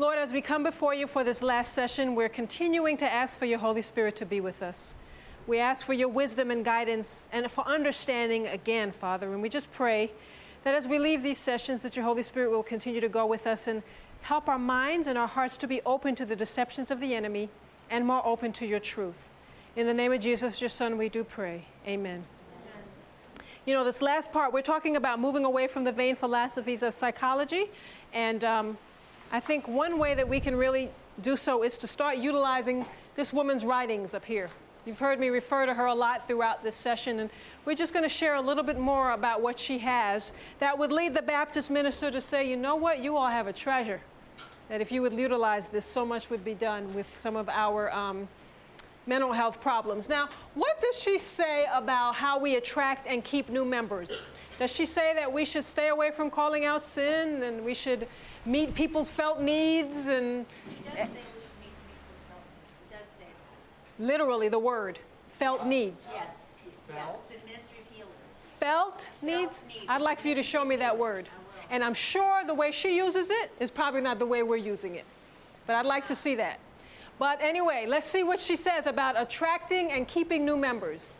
[0.00, 3.46] Lord, as we come before you for this last session, we're continuing to ask for
[3.46, 4.94] your Holy Spirit to be with us.
[5.48, 9.32] We ask for your wisdom and guidance and for understanding again, Father.
[9.32, 10.12] And we just pray
[10.62, 13.44] that as we leave these sessions, that your Holy Spirit will continue to go with
[13.44, 13.82] us and
[14.20, 17.48] help our minds and our hearts to be open to the deceptions of the enemy
[17.90, 19.32] and more open to your truth.
[19.74, 21.64] In the name of Jesus, your Son, we do pray.
[21.88, 22.22] Amen.
[23.66, 26.94] You know, this last part, we're talking about moving away from the vain philosophies of
[26.94, 27.66] psychology.
[28.12, 28.78] And um,
[29.30, 30.90] I think one way that we can really
[31.20, 34.48] do so is to start utilizing this woman's writings up here.
[34.86, 37.30] You've heard me refer to her a lot throughout this session, and
[37.66, 40.92] we're just going to share a little bit more about what she has that would
[40.92, 44.00] lead the Baptist minister to say, you know what, you all have a treasure.
[44.70, 47.92] That if you would utilize this, so much would be done with some of our
[47.92, 48.28] um,
[49.06, 50.08] mental health problems.
[50.08, 54.20] Now, what does she say about how we attract and keep new members?
[54.58, 58.08] Does she say that we should stay away from calling out sin and we should
[58.48, 60.46] meet people's felt needs and
[63.98, 64.98] literally the word
[65.38, 66.14] felt needs.
[66.16, 66.26] Yes.
[66.88, 67.16] Yes.
[67.16, 68.12] It's the ministry of healing.
[68.58, 69.64] Felt needs?
[69.88, 71.28] I'd like for you to show me that word.
[71.70, 74.94] And I'm sure the way she uses it is probably not the way we're using
[74.94, 75.04] it.
[75.66, 76.58] But I'd like to see that.
[77.18, 81.17] But anyway, let's see what she says about attracting and keeping new members.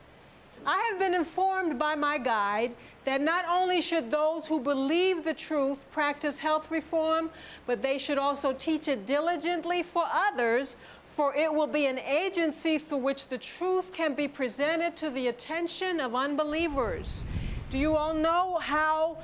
[0.66, 5.32] I have been informed by my guide that not only should those who believe the
[5.32, 7.30] truth practice health reform,
[7.66, 12.78] but they should also teach it diligently for others, for it will be an agency
[12.78, 17.24] through which the truth can be presented to the attention of unbelievers.
[17.70, 19.18] Do you all know how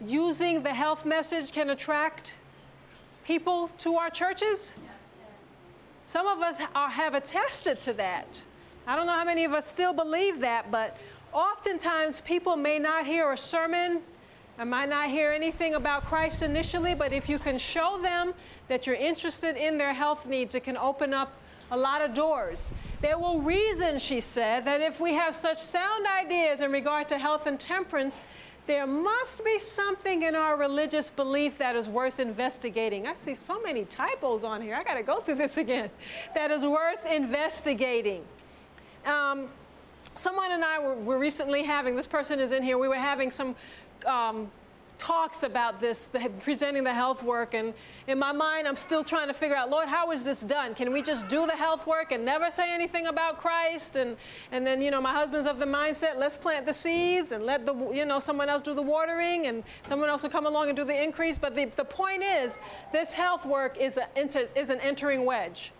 [0.00, 2.34] using the health message can attract
[3.24, 4.74] people to our churches?
[6.04, 8.42] Some of us are, have attested to that.
[8.86, 10.96] I don't know how many of us still believe that, but
[11.32, 14.02] oftentimes people may not hear a sermon
[14.56, 18.34] I might not hear anything about Christ initially, but if you can show them
[18.68, 21.32] that you're interested in their health needs, it can open up
[21.72, 22.70] a lot of doors.
[23.00, 27.18] There will reason, she said, that if we have such sound ideas in regard to
[27.18, 28.26] health and temperance,
[28.68, 33.08] there must be something in our religious belief that is worth investigating.
[33.08, 34.76] I see so many typos on here.
[34.76, 35.90] I got to go through this again.
[36.34, 38.22] That is worth investigating.
[39.06, 39.48] Um,
[40.14, 43.30] someone and I were, were, recently having, this person is in here, we were having
[43.30, 43.54] some
[44.06, 44.50] um,
[44.98, 47.74] talks about this, the, presenting the health work, and
[48.06, 50.74] in my mind, I'm still trying to figure out, Lord, how is this done?
[50.74, 53.96] Can we just do the health work and never say anything about Christ?
[53.96, 54.16] And,
[54.52, 57.66] and then, you know, my husband's of the mindset, let's plant the seeds and let
[57.66, 60.76] the, you know, someone else do the watering and someone else will come along and
[60.76, 61.36] do the increase.
[61.38, 62.58] But the, the point is,
[62.92, 64.08] this health work is, a,
[64.58, 65.72] is an entering wedge.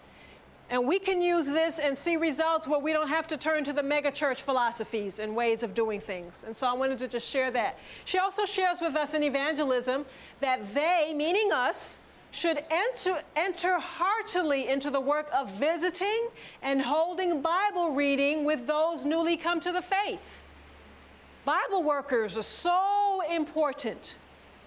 [0.75, 3.73] And we can use this and see results where we don't have to turn to
[3.73, 6.43] the megachurch philosophies and ways of doing things.
[6.45, 7.79] And so I wanted to just share that.
[8.05, 10.05] She also shares with us in evangelism
[10.41, 12.01] that they, meaning us,
[12.33, 16.27] should enter, enter heartily into the work of visiting
[16.61, 20.43] and holding Bible reading with those newly come to the faith.
[21.45, 24.17] Bible workers are so important.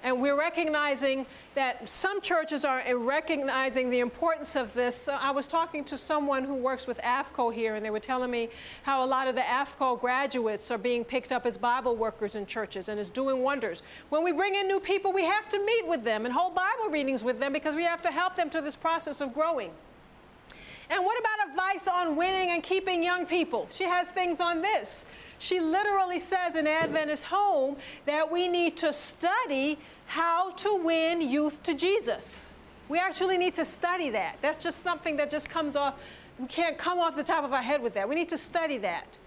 [0.08, 4.96] And we're recognizing that some churches are recognizing the importance of this.
[4.96, 8.32] So I was talking to someone who works with AFCOE here, and they were telling
[8.32, 8.48] me
[8.84, 12.46] how a lot of the AFCOE graduates are being picked up as Bible workers in
[12.46, 13.84] churches and is doing wonders.
[14.08, 16.90] When we bring in new people, we have to meet with them and hold Bible
[16.90, 19.72] readings with them because we have to help them through this process of growing.
[20.90, 23.68] And what about advice on winning and keeping young people?
[23.72, 25.06] She has things on this.
[25.40, 27.76] She literally says in Adventist Home
[28.06, 32.54] that we need to study how to win youth to Jesus.
[32.90, 34.38] We actually need to study that.
[34.42, 35.96] That's just something that just comes off,
[36.40, 38.08] we can't come off the top of our head with that.
[38.08, 39.18] We need to study that.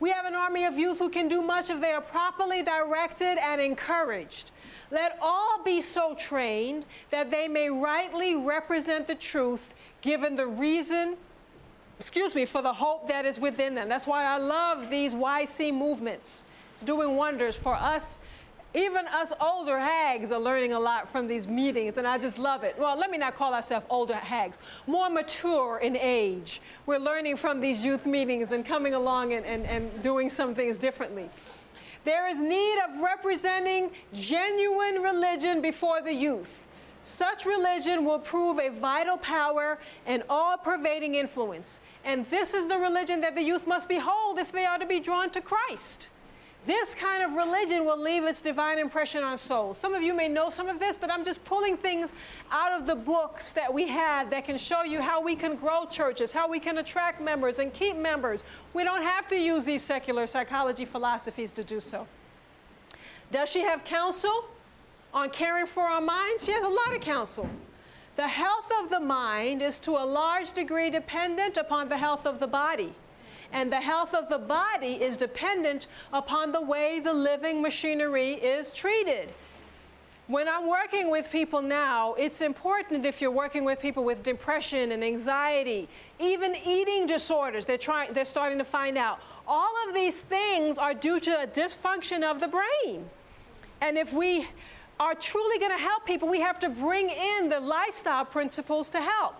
[0.00, 3.38] We have an army of youth who can do much if they are properly directed
[3.38, 4.50] and encouraged.
[4.90, 11.16] Let all be so trained that they may rightly represent the truth given the reason
[11.98, 13.88] excuse me, for the hope that is within them.
[13.88, 16.46] That's why I love these YC movements.
[16.72, 18.18] It's doing wonders for us.
[18.74, 22.64] Even us older hags are learning a lot from these meetings, and I just love
[22.64, 22.76] it.
[22.76, 26.60] Well, let me not call ourselves older hags, more mature in age.
[26.84, 30.76] We're learning from these youth meetings and coming along and, and, and doing some things
[30.76, 31.30] differently.
[32.04, 36.66] There is need of representing genuine religion before the youth.
[37.04, 41.78] Such religion will prove a vital power and all pervading influence.
[42.04, 45.00] And this is the religion that the youth must behold if they are to be
[45.00, 46.08] drawn to Christ.
[46.66, 49.76] This kind of religion will leave its divine impression on souls.
[49.76, 52.12] Some of you may know some of this, but I'm just pulling things
[52.50, 55.84] out of the books that we have that can show you how we can grow
[55.84, 58.44] churches, how we can attract members and keep members.
[58.72, 62.06] We don't have to use these secular psychology philosophies to do so.
[63.30, 64.48] Does she have counsel?
[65.14, 67.48] on caring for our minds, she has a lot of counsel.
[68.16, 72.40] The health of the mind is to a large degree dependent upon the health of
[72.40, 72.92] the body.
[73.54, 78.72] And the health of the body is dependent upon the way the living machinery is
[78.72, 79.32] treated.
[80.26, 84.90] When I'm working with people now, it's important if you're working with people with depression
[84.90, 89.20] and anxiety, even eating disorders, they're, trying, they're starting to find out.
[89.46, 93.08] All of these things are due to a dysfunction of the brain.
[93.80, 94.48] And if we
[94.98, 99.00] are truly going to help people, we have to bring in the lifestyle principles to
[99.00, 99.36] help.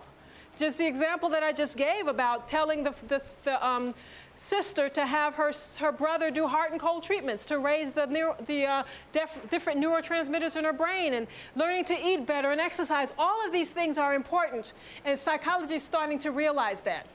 [0.55, 3.93] Just the example that I just gave about telling the, the, the um,
[4.35, 8.35] sister to have her, her brother do heart and cold treatments to raise the, neuro,
[8.45, 13.11] the uh, def, different neurotransmitters in her brain and learning to eat better and exercise.
[13.17, 14.73] All of these things are important,
[15.03, 17.05] and psychology is starting to realize that.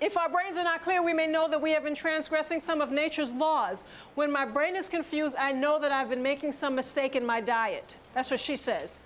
[0.00, 2.80] If our brains are not clear, we may know that we have been transgressing some
[2.80, 3.82] of nature's laws.
[4.14, 7.42] When my brain is confused, I know that I've been making some mistake in my
[7.42, 7.96] diet.
[8.14, 9.02] That's what she says.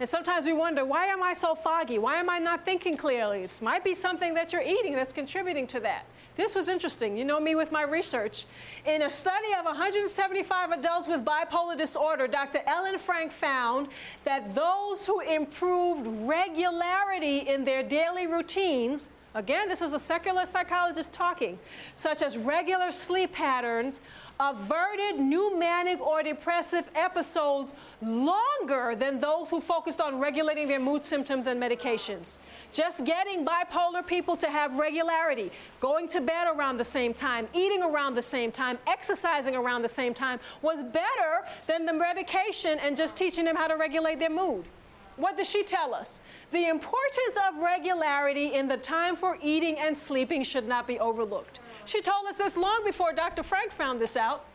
[0.00, 1.98] And sometimes we wonder, why am I so foggy?
[1.98, 3.42] Why am I not thinking clearly?
[3.42, 6.04] It might be something that you're eating that's contributing to that.
[6.36, 7.16] This was interesting.
[7.16, 8.46] You know me with my research.
[8.86, 12.60] In a study of 175 adults with bipolar disorder, Dr.
[12.64, 13.88] Ellen Frank found
[14.22, 21.12] that those who improved regularity in their daily routines Again, this is a secular psychologist
[21.12, 21.58] talking,
[21.94, 24.00] such as regular sleep patterns,
[24.40, 31.04] averted new manic or depressive episodes longer than those who focused on regulating their mood
[31.04, 32.38] symptoms and medications.
[32.72, 37.82] Just getting bipolar people to have regularity, going to bed around the same time, eating
[37.82, 42.96] around the same time, exercising around the same time was better than the medication and
[42.96, 44.64] just teaching them how to regulate their mood.
[45.18, 46.20] What does she tell us?
[46.52, 51.60] The importance of regularity in the time for eating and sleeping should not be overlooked.
[51.84, 53.42] She told us this long before Dr.
[53.42, 54.46] Frank found this out.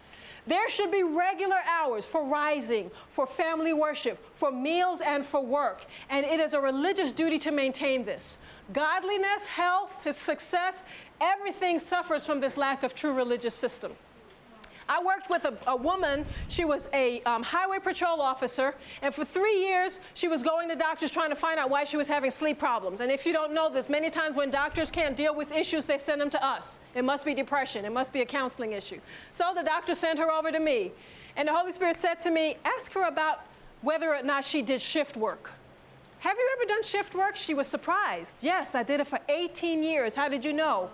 [0.45, 5.85] There should be regular hours for rising, for family worship, for meals, and for work.
[6.09, 8.37] And it is a religious duty to maintain this.
[8.73, 10.83] Godliness, health, his success,
[11.21, 13.93] everything suffers from this lack of true religious system.
[14.87, 19.25] I worked with a, a woman, she was a um, highway patrol officer, and for
[19.25, 22.31] three years she was going to doctors trying to find out why she was having
[22.31, 23.01] sleep problems.
[23.01, 25.97] And if you don't know this, many times when doctors can't deal with issues, they
[25.97, 26.81] send them to us.
[26.95, 28.99] It must be depression, it must be a counseling issue.
[29.31, 30.91] So the doctor sent her over to me.
[31.35, 33.45] And the Holy Spirit said to me, Ask her about
[33.81, 35.51] whether or not she did shift work.
[36.19, 37.35] Have you ever done shift work?
[37.35, 38.37] She was surprised.
[38.39, 40.15] Yes, I did it for 18 years.
[40.15, 40.89] How did you know?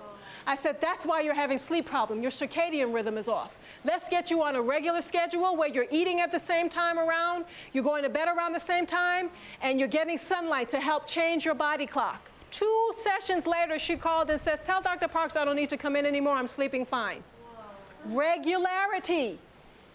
[0.50, 2.24] I said, that's why you're having sleep problem.
[2.24, 3.56] Your circadian rhythm is off.
[3.86, 7.46] Let's get you on a regular schedule where you're eating at the same time around,
[7.72, 9.30] you're going to bed around the same time,
[9.62, 12.32] and you're getting sunlight to help change your body clock.
[12.50, 15.08] Two sessions later, she called and says, Tell Dr.
[15.08, 16.34] Parks I don't need to come in anymore.
[16.34, 17.22] I'm sleeping fine.
[18.08, 18.18] Whoa.
[18.18, 19.38] Regularity.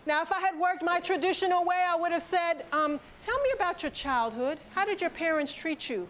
[0.06, 3.50] Now, if I had worked my traditional way, I would have said, um, Tell me
[3.56, 4.58] about your childhood.
[4.72, 6.06] How did your parents treat you?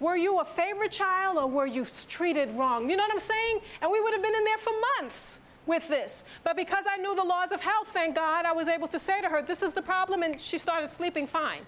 [0.00, 2.88] Were you a favorite child or were you treated wrong?
[2.88, 3.60] You know what I'm saying?
[3.82, 6.24] And we would have been in there for months with this.
[6.44, 9.20] But because I knew the laws of health, thank God, I was able to say
[9.20, 11.60] to her, This is the problem, and she started sleeping fine.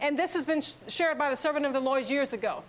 [0.00, 2.62] And this has been sh- shared by the servant of the Lord years ago.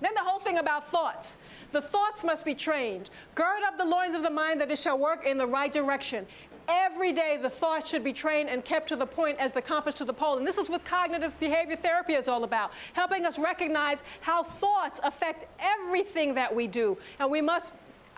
[0.00, 1.36] Then the whole thing about thoughts.
[1.72, 3.10] The thoughts must be trained.
[3.34, 6.26] Gird up the loins of the mind that it shall work in the right direction.
[6.68, 9.94] Every day, the thought should be trained and kept to the point as the compass
[9.96, 10.38] to the pole.
[10.38, 15.00] And this is what cognitive behavior therapy is all about helping us recognize how thoughts
[15.02, 16.96] affect everything that we do.
[17.18, 17.72] And we must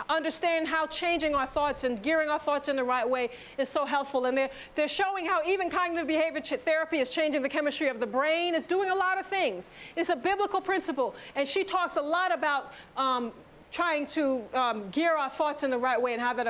[0.09, 3.85] understand how changing our thoughts and gearing our thoughts in the right way is so
[3.85, 4.27] helpful.
[4.27, 8.07] And they're, they're showing how even cognitive behavior therapy is changing the chemistry of the
[8.07, 9.71] brain, it's doing a lot of things.
[9.97, 11.15] It's a biblical principle.
[11.35, 12.73] And she talks a lot about.
[12.97, 13.33] Um,
[13.71, 16.47] trying to um, gear our thoughts in the right way and how that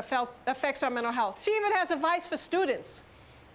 [0.47, 1.43] affects our mental health.
[1.43, 3.05] She even has advice for students.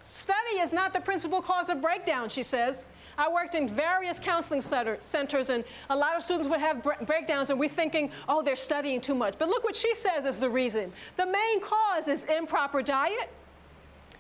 [0.05, 2.87] Study is not the principal cause of breakdown, she says.
[3.17, 7.59] I worked in various counseling centers, and a lot of students would have breakdowns, and
[7.59, 9.35] we're thinking, oh, they're studying too much.
[9.37, 10.91] But look what she says is the reason.
[11.15, 13.29] The main cause is improper diet,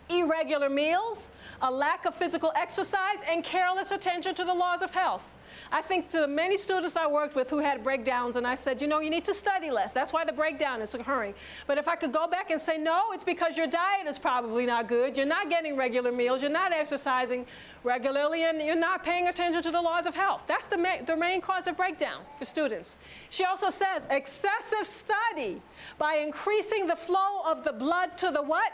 [0.09, 1.31] irregular meals,
[1.61, 5.23] a lack of physical exercise, and careless attention to the laws of health.
[5.71, 8.81] I think to the many students I worked with who had breakdowns, and I said,
[8.81, 9.91] you know, you need to study less.
[9.91, 11.33] That's why the breakdown is occurring.
[11.67, 14.65] But if I could go back and say, no, it's because your diet is probably
[14.65, 15.17] not good.
[15.17, 16.41] You're not getting regular meals.
[16.41, 17.45] You're not exercising
[17.83, 20.43] regularly, and you're not paying attention to the laws of health.
[20.47, 22.97] That's the, ma- the main cause of breakdown for students.
[23.29, 25.61] She also says excessive study
[25.97, 28.71] by increasing the flow of the blood to the what?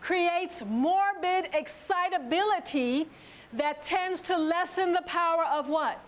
[0.00, 3.06] Creates morbid excitability
[3.54, 5.98] that tends to lessen the power of what?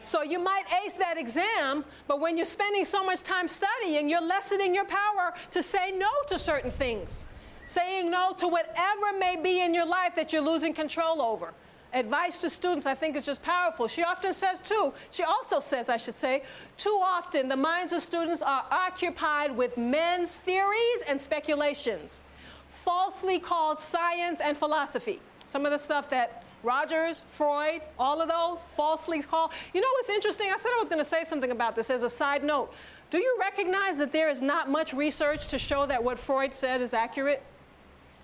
[0.00, 4.20] So you might ace that exam, but when you're spending so much time studying, you're
[4.20, 7.26] lessening your power to say no to certain things.
[7.64, 11.52] Saying no to whatever may be in your life that you're losing control over.
[11.92, 13.88] advice to students, I think, is just powerful.
[13.88, 16.42] She often says, too, she also says, I should say,
[16.76, 22.24] too often the minds of students are occupied with men's theories and speculations,
[22.68, 25.20] falsely called science and philosophy.
[25.46, 29.52] Some of the stuff that Rogers, Freud, all of those falsely called.
[29.72, 30.48] You know what's interesting?
[30.52, 32.74] I said I was going to say something about this as a side note.
[33.10, 36.80] Do you recognize that there is not much research to show that what Freud said
[36.80, 37.40] is accurate?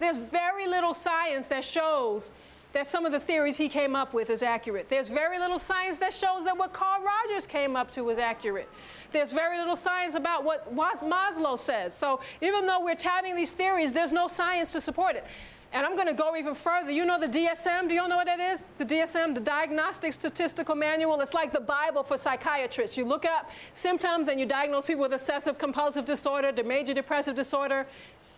[0.01, 2.33] There's very little science that shows
[2.73, 4.89] that some of the theories he came up with is accurate.
[4.89, 8.69] There's very little science that shows that what Carl Rogers came up to was accurate.
[9.13, 11.95] There's very little science about what Maslow says.
[11.95, 15.27] So even though we're touting these theories, there's no science to support it.
[15.73, 16.91] And I'm going to go even further.
[16.91, 17.89] You know the DSM?
[17.89, 18.65] Do you all know what that is?
[18.77, 21.21] The DSM, the Diagnostic Statistical Manual.
[21.23, 22.97] It's like the Bible for psychiatrists.
[22.97, 27.35] You look up symptoms and you diagnose people with obsessive compulsive disorder, the major depressive
[27.35, 27.87] disorder.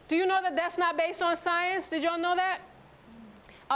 [0.06, 1.88] Do you know that that's not based on science?
[1.88, 2.60] Did y'all know that?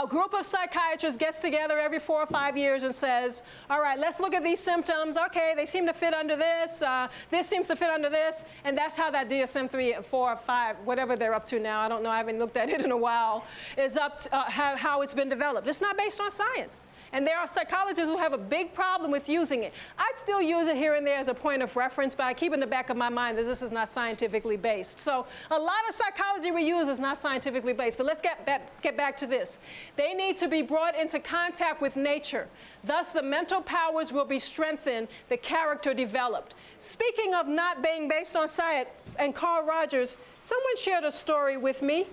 [0.03, 3.99] A group of psychiatrists gets together every four or five years and says, all right,
[3.99, 5.17] let's look at these symptoms.
[5.17, 6.81] Okay, they seem to fit under this.
[6.81, 8.45] Uh, this seems to fit under this.
[8.63, 12.09] And that's how that DSM-3, 4, 5, whatever they're up to now, I don't know,
[12.09, 13.45] I haven't looked at it in a while,
[13.77, 15.67] is up to, uh, how, how it's been developed.
[15.67, 16.87] It's not based on science.
[17.11, 19.73] And there are psychologists who have a big problem with using it.
[19.97, 22.53] I still use it here and there as a point of reference, but I keep
[22.53, 24.99] in the back of my mind that this is not scientifically based.
[24.99, 27.97] So a lot of psychology we use is not scientifically based.
[27.97, 28.45] But let's get,
[28.81, 29.59] get back to this.
[29.95, 32.47] They need to be brought into contact with nature.
[32.83, 36.55] Thus, the mental powers will be strengthened, the character developed.
[36.79, 41.81] Speaking of not being based on science, and Carl Rogers, someone shared a story with
[41.81, 42.07] me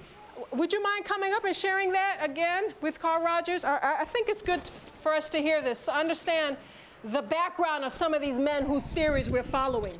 [0.52, 3.64] would you mind coming up and sharing that again with Carl Rogers?
[3.64, 4.68] I, I think it's good
[4.98, 6.56] for us to hear this, to understand
[7.04, 9.98] the background of some of these men whose theories we're following.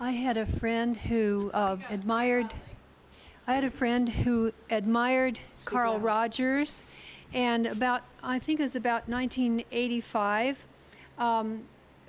[0.00, 2.52] I had a friend who uh, admired.
[3.44, 5.98] I had a friend who admired Speak Carl.
[5.98, 6.84] Rogers,
[7.34, 10.64] and about I think it was about 1985.
[11.18, 11.64] Um,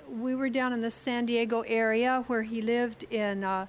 [0.08, 3.66] we were down in the San Diego area where he lived in a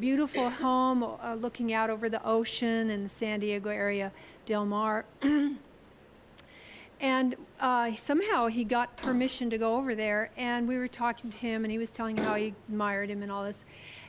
[0.00, 4.10] beautiful home uh, looking out over the ocean in the San Diego area,
[4.44, 5.04] Del Mar.
[7.00, 11.36] and uh, somehow he got permission to go over there, and we were talking to
[11.36, 13.64] him, and he was telling how he admired him and all this.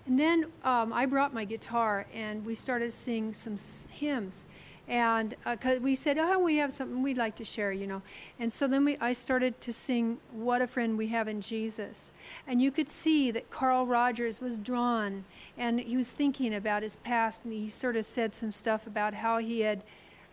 [0.08, 3.58] And then um, I brought my guitar, and we started singing some
[3.90, 4.46] hymns
[4.88, 8.02] and because uh, we said, oh, we have something we'd like to share, you know.
[8.40, 12.14] And so then we, I started to sing "What a Friend We Have in Jesus,"
[12.48, 15.26] and you could see that Carl Rogers was drawn,
[15.58, 19.16] and he was thinking about his past, and he sort of said some stuff about
[19.16, 19.84] how he had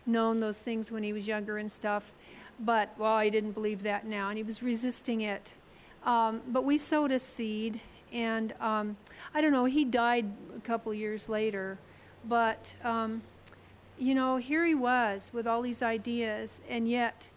[0.06, 2.12] known those things when he was younger and stuff.
[2.60, 5.54] But well, I didn't believe that now, and he was resisting it.
[6.04, 7.80] Um, but we sowed a seed,
[8.12, 8.98] and um,
[9.34, 9.64] I don't know.
[9.64, 11.78] He died a couple years later,
[12.24, 12.74] but.
[12.82, 13.22] Um,
[13.98, 17.28] you know, here he was with all these ideas, and yet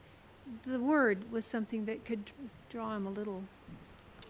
[0.66, 2.32] the word was something that could
[2.70, 3.44] draw him a little.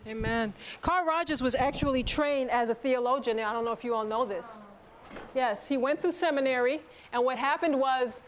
[0.05, 0.53] Amen.
[0.81, 3.39] Carl Rogers was actually trained as a theologian.
[3.39, 4.69] I don't know if you all know this.
[5.33, 6.81] Yes, he went through seminary,
[7.13, 8.21] and what happened was,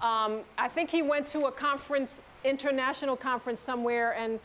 [0.00, 4.40] um, I think he went to a conference, international conference somewhere, and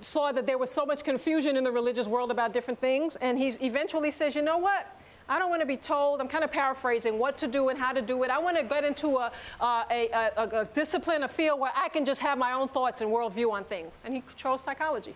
[0.00, 3.38] saw that there was so much confusion in the religious world about different things, and
[3.38, 4.98] he eventually says, you know what?
[5.28, 7.92] I don't want to be told, I'm kind of paraphrasing, what to do and how
[7.92, 8.30] to do it.
[8.30, 11.88] I want to get into a, uh, a, a, a, discipline, a field where I
[11.88, 14.02] can just have my own thoughts and worldview on things.
[14.04, 15.14] And he chose psychology.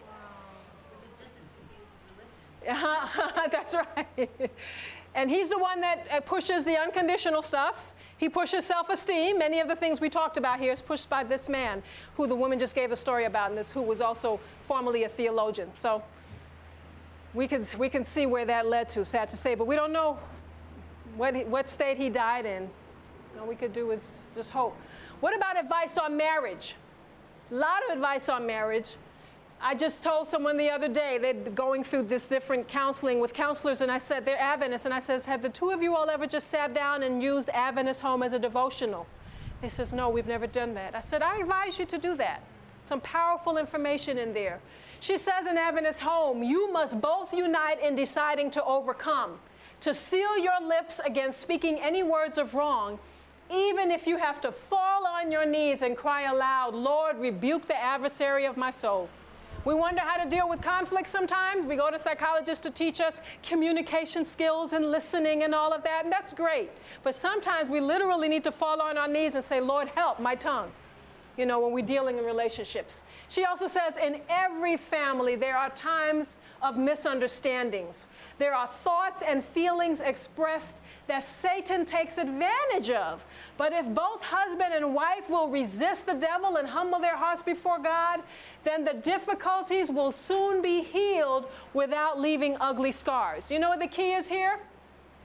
[2.66, 3.10] Wow.
[3.50, 4.30] That's right.
[5.14, 7.92] and he's the one that uh, pushes the unconditional stuff.
[8.18, 9.38] He pushes self esteem.
[9.38, 11.82] Many of the things we talked about here is pushed by this man,
[12.16, 15.08] who the woman just gave the story about, and this who was also formerly a
[15.08, 15.70] theologian.
[15.74, 16.02] So
[17.34, 19.92] we can, we can see where that led to, sad to say, but we don't
[19.92, 20.18] know
[21.16, 22.68] what, what state he died in.
[23.38, 24.74] All we could do is just hope.
[25.20, 26.74] What about advice on marriage?
[27.50, 28.96] A lot of advice on marriage.
[29.60, 33.80] I just told someone the other day, they're going through this different counseling with counselors,
[33.80, 36.26] and I said, they're Adventists, and I says, have the two of you all ever
[36.26, 39.06] just sat down and used Adventist Home as a devotional?
[39.62, 40.94] They says, no, we've never done that.
[40.94, 42.42] I said, I advise you to do that.
[42.84, 44.60] Some powerful information in there.
[45.00, 49.38] She says in Adventist Home, you must both unite in deciding to overcome,
[49.80, 52.98] to seal your lips against speaking any words of wrong,
[53.50, 57.80] even if you have to fall on your knees and cry aloud, Lord, rebuke the
[57.80, 59.08] adversary of my soul.
[59.66, 61.66] We wonder how to deal with conflict sometimes.
[61.66, 66.04] We go to psychologists to teach us communication skills and listening and all of that,
[66.04, 66.70] and that's great.
[67.02, 70.36] But sometimes we literally need to fall on our knees and say, Lord, help my
[70.36, 70.70] tongue.
[71.36, 73.04] you know, when we're dealing in relationships.
[73.28, 78.06] She also says in every family there are times of misunderstandings.
[78.38, 83.24] There are thoughts and feelings expressed that Satan takes advantage of.
[83.56, 87.78] But if both husband and wife will resist the devil and humble their hearts before
[87.78, 88.20] God,
[88.66, 93.50] then the difficulties will soon be healed without leaving ugly scars.
[93.50, 94.58] You know what the key is here?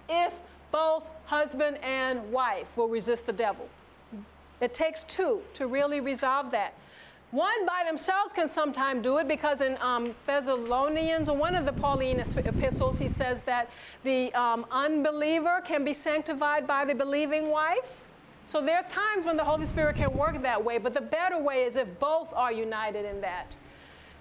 [0.07, 0.39] If
[0.71, 3.67] both husband and wife will resist the devil.
[4.59, 6.73] It takes two to really resolve that.
[7.31, 11.71] One by themselves can sometimes do it because in um, Thessalonians, or one of the
[11.71, 13.69] Pauline epistles, he says that
[14.03, 18.00] the um, unbeliever can be sanctified by the believing wife.
[18.51, 21.41] So there are times when the Holy Spirit can work that way, but the better
[21.41, 23.55] way is if both are united in that.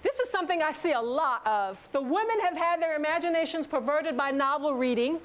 [0.03, 1.77] This is something I see a lot of.
[1.91, 5.19] The women have had their imaginations perverted by novel reading,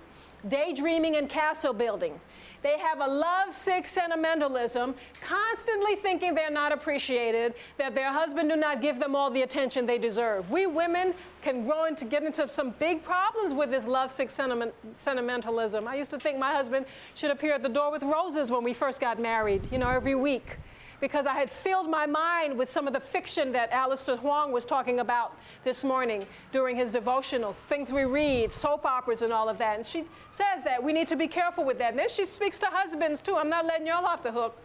[0.48, 2.20] daydreaming, and castle building.
[2.66, 8.56] They have a love sick sentimentalism, constantly thinking they're not appreciated, that their husband do
[8.56, 10.50] not give them all the attention they deserve.
[10.50, 14.74] We women can grow into get into some big problems with this love sick sentiment,
[14.94, 15.86] sentimentalism.
[15.86, 18.74] I used to think my husband should appear at the door with roses when we
[18.74, 20.56] first got married, you know, every week
[21.00, 24.64] because I had filled my mind with some of the fiction that Alistair Huang was
[24.64, 29.58] talking about this morning during his devotional, things we read, soap operas, and all of
[29.58, 29.76] that.
[29.76, 31.90] And she says that we need to be careful with that.
[31.90, 33.36] And then she speaks to husbands too.
[33.36, 34.56] I'm not letting y'all off the hook.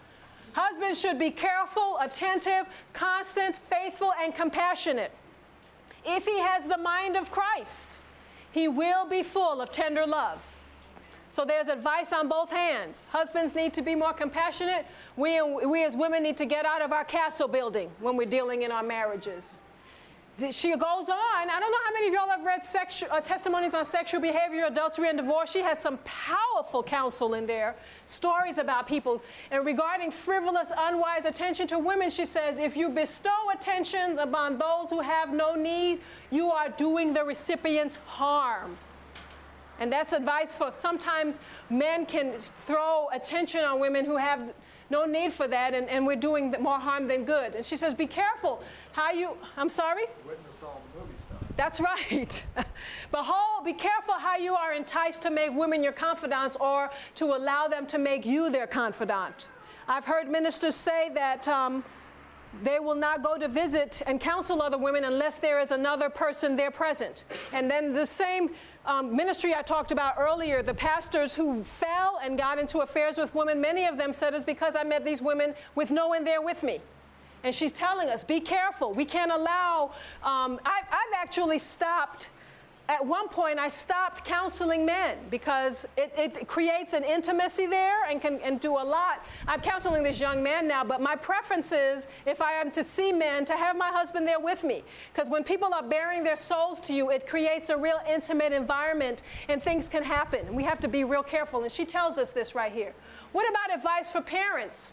[0.53, 5.11] Husbands should be careful, attentive, constant, faithful, and compassionate.
[6.05, 7.99] If he has the mind of Christ,
[8.51, 10.43] he will be full of tender love.
[11.31, 13.07] So there's advice on both hands.
[13.09, 14.85] Husbands need to be more compassionate.
[15.15, 18.63] We, we as women need to get out of our castle building when we're dealing
[18.63, 19.61] in our marriages.
[20.49, 21.49] She goes on.
[21.49, 24.65] I don't know how many of y'all have read sexu- uh, testimonies on sexual behavior,
[24.65, 25.51] adultery, and divorce.
[25.51, 29.21] She has some powerful counsel in there, stories about people.
[29.51, 34.89] And regarding frivolous, unwise attention to women, she says, if you bestow attentions upon those
[34.89, 35.99] who have no need,
[36.31, 38.77] you are doing the recipients harm.
[39.81, 41.39] And that's advice for sometimes
[41.71, 44.53] men can throw attention on women who have
[44.91, 47.55] no need for that, and, and we're doing more harm than good.
[47.55, 48.61] And she says, Be careful
[48.91, 50.03] how you, I'm sorry?
[50.23, 51.57] Witness all the movie stuff.
[51.57, 52.45] That's right.
[53.11, 57.67] Behold, be careful how you are enticed to make women your confidants or to allow
[57.67, 59.47] them to make you their confidant.
[59.87, 61.47] I've heard ministers say that.
[61.47, 61.83] Um,
[62.63, 66.55] they will not go to visit and counsel other women unless there is another person
[66.55, 67.23] there present.
[67.53, 68.49] And then the same
[68.85, 73.33] um, ministry I talked about earlier, the pastors who fell and got into affairs with
[73.33, 76.41] women, many of them said it's because I met these women with no one there
[76.41, 76.81] with me.
[77.43, 78.93] And she's telling us, be careful.
[78.93, 79.91] We can't allow,
[80.23, 82.29] um, I, I've actually stopped
[82.91, 88.21] at one point I stopped counseling men because it, it, creates an intimacy there and
[88.21, 89.25] can and do a lot.
[89.47, 93.13] I'm counseling this young man now, but my preference is if I am to see
[93.13, 94.83] men to have my husband there with me.
[95.13, 99.23] Because when people are baring their souls to you, it creates a real intimate environment
[99.47, 100.53] and things can happen.
[100.53, 101.61] We have to be real careful.
[101.61, 102.93] And she tells us this right here.
[103.31, 104.91] What about advice for parents?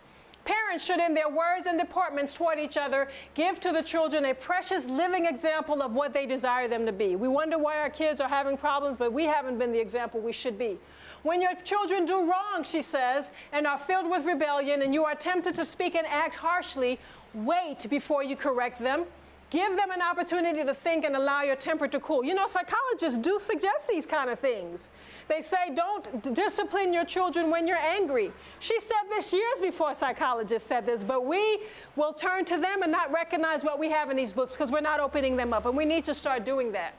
[0.49, 4.33] Parents should, in their words and deportments toward each other, give to the children a
[4.33, 7.17] precious living example of what they desire them to be.
[7.17, 10.33] We wonder why our kids are having problems, but we haven't been the example we
[10.33, 10.79] should be.
[11.23, 15.15] When your children do wrong, she says, and are filled with rebellion, and you are
[15.15, 16.99] tempted to speak and act harshly,
[17.35, 19.05] wait before you correct them.
[19.51, 22.23] Give them an opportunity to think and allow your temper to cool.
[22.23, 24.91] You know, psychologists do suggest these kind of things.
[25.27, 28.31] They say don't discipline your children when you're angry.
[28.61, 31.61] She said this years before psychologists said this, but we
[31.97, 34.81] will turn to them and not recognize what we have in these books because we're
[34.81, 36.95] not opening them up, and we need to start doing that.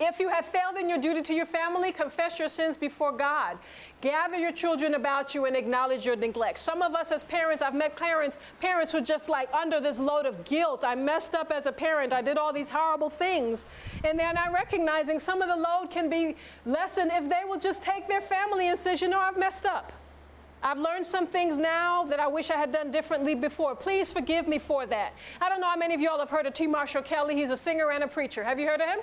[0.00, 3.58] If you have failed in your duty to your family, confess your sins before God.
[4.00, 6.58] Gather your children about you and acknowledge your neglect.
[6.58, 9.98] Some of us as parents, I've met parents, parents who are just like under this
[9.98, 10.84] load of guilt.
[10.84, 12.12] I messed up as a parent.
[12.12, 13.64] I did all these horrible things.
[14.04, 17.82] And they're not recognizing some of the load can be lessened if they will just
[17.82, 19.92] take their family and say, you know, I've messed up.
[20.64, 23.74] I've learned some things now that I wish I had done differently before.
[23.74, 25.12] Please forgive me for that.
[25.40, 26.68] I don't know how many of y'all have heard of T.
[26.68, 27.34] Marshall Kelly.
[27.34, 28.44] He's a singer and a preacher.
[28.44, 29.00] Have you heard of him?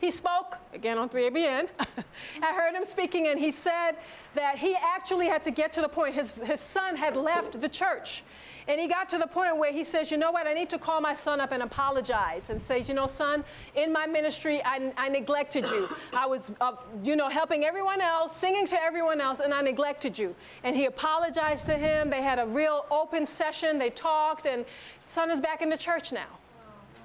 [0.00, 1.68] He spoke, again on 3ABN.
[2.42, 3.92] I heard him speaking, and he said
[4.34, 7.68] that he actually had to get to the point, his, his son had left the
[7.68, 8.22] church.
[8.66, 10.46] And he got to the point where he says, You know what?
[10.46, 13.92] I need to call my son up and apologize and says, You know, son, in
[13.92, 15.88] my ministry, I, I neglected you.
[16.14, 20.18] I was, uh, you know, helping everyone else, singing to everyone else, and I neglected
[20.18, 20.34] you.
[20.64, 22.08] And he apologized to him.
[22.08, 23.78] They had a real open session.
[23.78, 24.64] They talked, and
[25.08, 26.39] son is back in the church now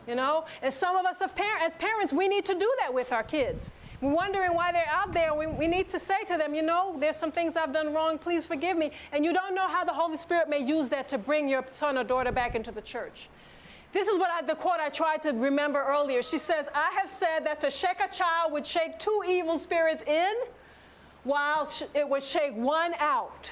[0.08, 0.46] you know?
[0.62, 3.74] And some of us as parents, we need to do that with our kids.
[4.02, 5.34] We're wondering why they're out there.
[5.34, 8.18] We, we need to say to them, you know, there's some things I've done wrong.
[8.18, 8.92] Please forgive me.
[9.12, 11.98] And you don't know how the Holy Spirit may use that to bring your son
[11.98, 13.30] or daughter back into the church.
[13.94, 16.22] This is what I, the quote I tried to remember earlier.
[16.22, 20.04] She says, I have said that to shake a child would shake two evil spirits
[20.04, 20.34] in,
[21.24, 23.50] while it would shake one out.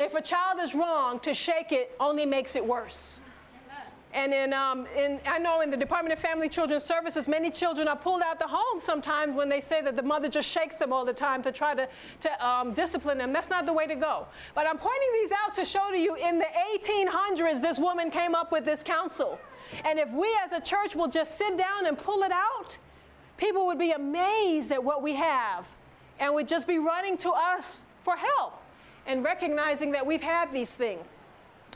[0.00, 3.20] If a child is wrong, to shake it only makes it worse.
[4.14, 7.88] And in, um, in, I know in the Department of Family Children Services, many children
[7.88, 10.92] are pulled out the home sometimes when they say that the mother just shakes them
[10.92, 11.86] all the time to try to,
[12.20, 13.32] to um, discipline them.
[13.32, 14.26] That's not the way to go.
[14.54, 16.46] But I'm pointing these out to show to you in the
[16.78, 19.38] 1800s, this woman came up with this counsel.
[19.84, 22.78] And if we as a church will just sit down and pull it out,
[23.36, 25.66] people would be amazed at what we have
[26.18, 28.62] and would just be running to us for help
[29.06, 31.04] and recognizing that we've had these things.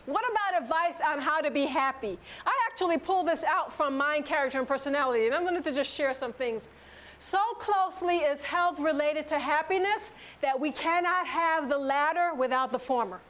[0.07, 2.19] What about advice on how to be happy?
[2.45, 5.95] I actually pulled this out from Mind, Character, and Personality, and I'm going to just
[5.95, 6.71] share some things.
[7.19, 10.11] So closely is health related to happiness
[10.41, 13.21] that we cannot have the latter without the former.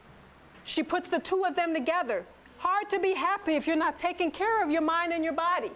[0.64, 2.24] She puts the two of them together.
[2.56, 5.72] Hard to be happy if you're not taking care of your mind and your body.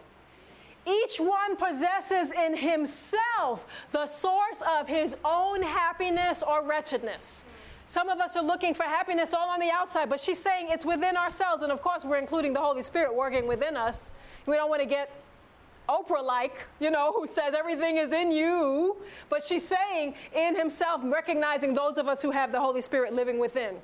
[0.87, 7.45] Each one possesses in himself the source of his own happiness or wretchedness.
[7.89, 10.85] Some of us are looking for happiness all on the outside, but she's saying it's
[10.85, 11.63] within ourselves.
[11.63, 14.13] And of course, we're including the Holy Spirit working within us.
[14.47, 15.11] We don't want to get
[15.89, 18.97] Oprah like, you know, who says everything is in you.
[19.29, 23.39] But she's saying in himself, recognizing those of us who have the Holy Spirit living
[23.39, 23.77] within.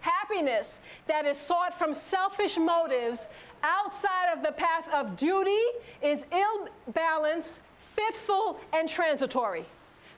[0.00, 3.26] Happiness that is sought from selfish motives
[3.62, 5.62] outside of the path of duty
[6.02, 7.60] is ill balanced,
[7.94, 9.64] fitful, and transitory.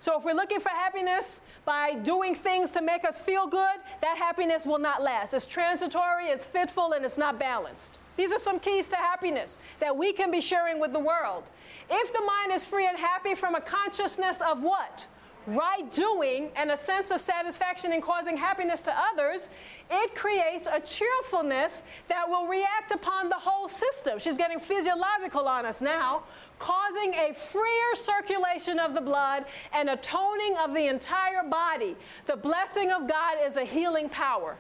[0.01, 4.17] So if we're looking for happiness by doing things to make us feel good, that
[4.17, 5.35] happiness will not last.
[5.35, 7.99] It's transitory, it's fitful, and it's not balanced.
[8.17, 11.45] These are some keys to happiness that we can be sharing with the world.
[11.91, 15.07] If the mind is free and happy from a consciousness of what?
[15.47, 19.49] Right doing and a sense of satisfaction in causing happiness to others,
[19.91, 24.19] it creates a cheerfulness that will react upon the whole system.
[24.19, 26.23] She's getting physiological on us now,
[26.59, 31.97] causing a freer circulation of the blood and a toning of the entire body.
[32.27, 34.57] The blessing of God is a healing power.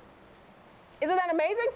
[1.00, 1.68] Isn't that amazing?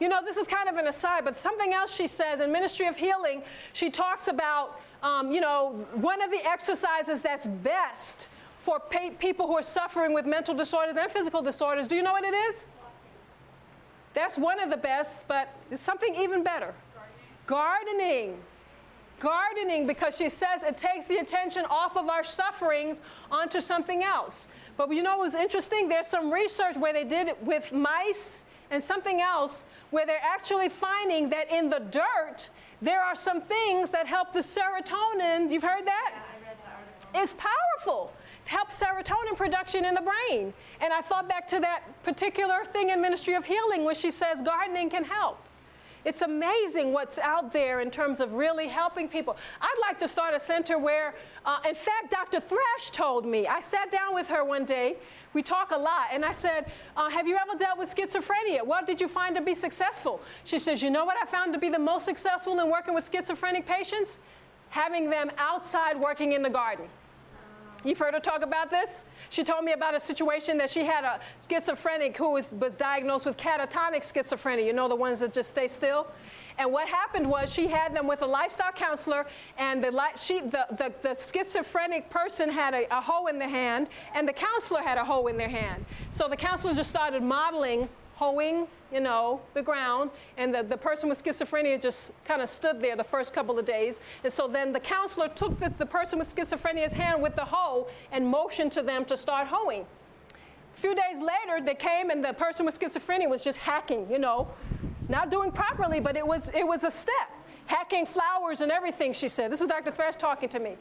[0.00, 2.86] You know, this is kind of an aside, but something else she says in Ministry
[2.86, 3.42] of Healing,
[3.72, 8.28] she talks about, um, you know, one of the exercises that's best
[8.66, 8.80] for
[9.20, 11.86] people who are suffering with mental disorders and physical disorders.
[11.86, 12.66] Do you know what it is?
[14.12, 16.74] That's one of the best, but something even better.
[17.46, 18.36] Gardening.
[19.20, 23.00] Gardening, because she says it takes the attention off of our sufferings
[23.30, 24.48] onto something else.
[24.76, 25.88] But you know what's interesting?
[25.88, 30.70] There's some research where they did it with mice and something else where they're actually
[30.70, 32.50] finding that in the dirt,
[32.82, 35.52] there are some things that help the serotonin.
[35.52, 36.10] You've heard that?
[36.12, 37.22] Yeah, I read that article.
[37.22, 38.12] It's powerful
[38.46, 40.52] helps serotonin production in the brain.
[40.80, 44.42] And I thought back to that particular thing in Ministry of Healing where she says
[44.42, 45.46] gardening can help.
[46.06, 49.36] It's amazing what's out there in terms of really helping people.
[49.60, 52.38] I'd like to start a center where, uh, in fact, Dr.
[52.38, 53.48] Thrash told me.
[53.48, 54.98] I sat down with her one day.
[55.34, 56.06] We talk a lot.
[56.12, 58.64] And I said, uh, Have you ever dealt with schizophrenia?
[58.64, 60.20] What did you find to be successful?
[60.44, 63.10] She says, You know what I found to be the most successful in working with
[63.10, 64.20] schizophrenic patients?
[64.68, 66.86] Having them outside working in the garden.
[67.86, 69.04] You've heard her talk about this?
[69.30, 73.26] She told me about a situation that she had a schizophrenic who was, was diagnosed
[73.26, 76.08] with catatonic schizophrenia, you know, the ones that just stay still.
[76.58, 79.26] And what happened was she had them with a lifestyle counselor,
[79.58, 83.90] and the, she, the, the, the schizophrenic person had a, a hoe in the hand,
[84.14, 85.84] and the counselor had a hoe in their hand.
[86.10, 91.08] So the counselor just started modeling hoeing, you know, the ground, and the, the person
[91.08, 94.00] with schizophrenia just kind of stood there the first couple of days.
[94.24, 97.88] And so then the counselor took the, the person with schizophrenia's hand with the hoe
[98.10, 99.84] and motioned to them to start hoeing.
[100.76, 104.18] A few days later, they came and the person with schizophrenia was just hacking, you
[104.18, 104.48] know,
[105.08, 107.30] not doing properly, but it was, it was a step.
[107.66, 109.52] Hacking flowers and everything, she said.
[109.52, 109.90] This is Dr.
[109.90, 110.76] Thrash talking to me.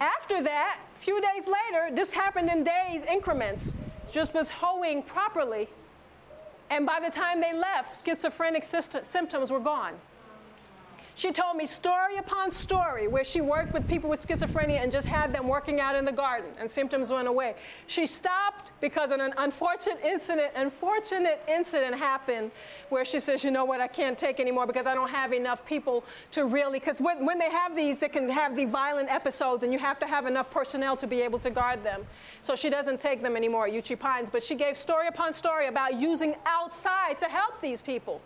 [0.00, 3.72] After that, a few days later, this happened in days increments,
[4.10, 5.68] just was hoeing properly
[6.70, 9.94] and by the time they left, schizophrenic symptoms were gone.
[11.16, 15.06] She told me story upon story where she worked with people with schizophrenia and just
[15.06, 17.54] had them working out in the garden and symptoms went away.
[17.86, 22.50] She stopped because an unfortunate incident, unfortunate incident happened
[22.88, 25.64] where she says, you know what, I can't take anymore because I don't have enough
[25.64, 29.62] people to really, because when, when they have these, they can have the violent episodes
[29.62, 32.04] and you have to have enough personnel to be able to guard them.
[32.42, 35.68] So she doesn't take them anymore at Uchee Pines, but she gave story upon story
[35.68, 38.20] about using outside to help these people.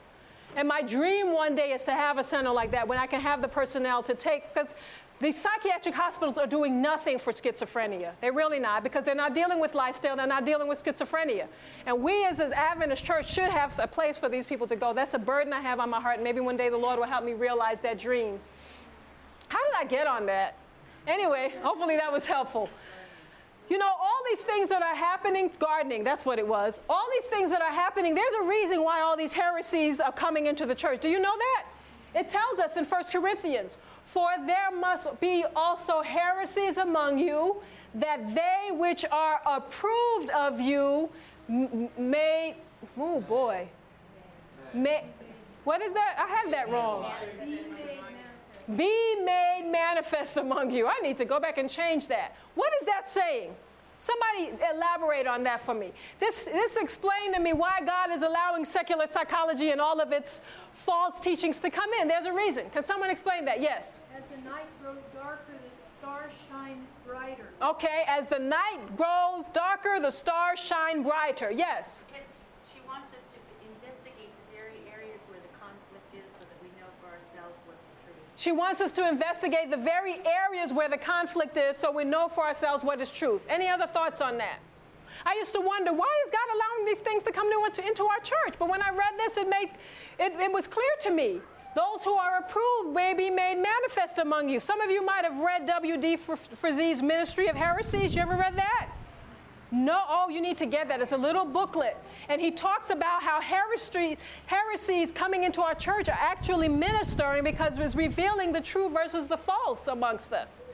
[0.58, 3.20] And my dream one day is to have a center like that when I can
[3.20, 4.74] have the personnel to take, because
[5.20, 8.10] the psychiatric hospitals are doing nothing for schizophrenia.
[8.20, 11.46] They're really not because they're not dealing with lifestyle, they're not dealing with schizophrenia.
[11.86, 14.92] And we as an Adventist church should have a place for these people to go.
[14.92, 16.16] That's a burden I have on my heart.
[16.16, 18.40] And maybe one day the Lord will help me realize that dream.
[19.46, 20.56] How did I get on that?
[21.06, 22.68] Anyway, hopefully that was helpful.
[23.68, 26.80] You know, all these things that are happening, gardening, that's what it was.
[26.88, 30.46] All these things that are happening, there's a reason why all these heresies are coming
[30.46, 31.00] into the church.
[31.00, 31.66] Do you know that?
[32.14, 37.56] It tells us in 1 Corinthians, for there must be also heresies among you,
[37.94, 41.10] that they which are approved of you
[41.48, 42.56] may,
[42.98, 43.68] oh boy,
[44.72, 45.04] may,
[45.64, 46.16] what is that?
[46.18, 47.10] I have that wrong.
[48.76, 50.86] Be made manifest among you.
[50.86, 52.36] I need to go back and change that.
[52.54, 53.54] What is that saying?
[53.98, 55.90] Somebody elaborate on that for me.
[56.20, 60.42] This, this explained to me why God is allowing secular psychology and all of its
[60.72, 62.06] false teachings to come in.
[62.06, 62.70] There's a reason.
[62.70, 63.60] Can someone explain that?
[63.60, 64.00] Yes.
[64.16, 67.48] As the night grows darker, the stars shine brighter.
[67.60, 71.50] Okay, as the night grows darker, the stars shine brighter.
[71.50, 72.04] Yes
[72.78, 76.70] she wants us to investigate the very areas where the conflict is so that we
[76.76, 78.22] know for ourselves what's true.
[78.38, 82.28] She wants us to investigate the very areas where the conflict is so we know
[82.28, 83.44] for ourselves what is truth.
[83.48, 84.60] Any other thoughts on that?
[85.26, 88.54] I used to wonder why is God allowing these things to come into, our church?
[88.56, 89.70] But when I read this, it made
[90.20, 91.40] it, it was clear to me.
[91.74, 94.60] Those who are approved may be made manifest among you.
[94.60, 96.18] Some of you might have read W.D.
[96.18, 98.14] Frazee's Ministry of Heresies.
[98.14, 98.88] You ever read that?
[99.70, 101.00] No, oh, you need to get that.
[101.00, 101.96] It's a little booklet.
[102.28, 107.76] And he talks about how heresies, heresies coming into our church are actually ministering because
[107.78, 110.66] it's revealing the true versus the false amongst us.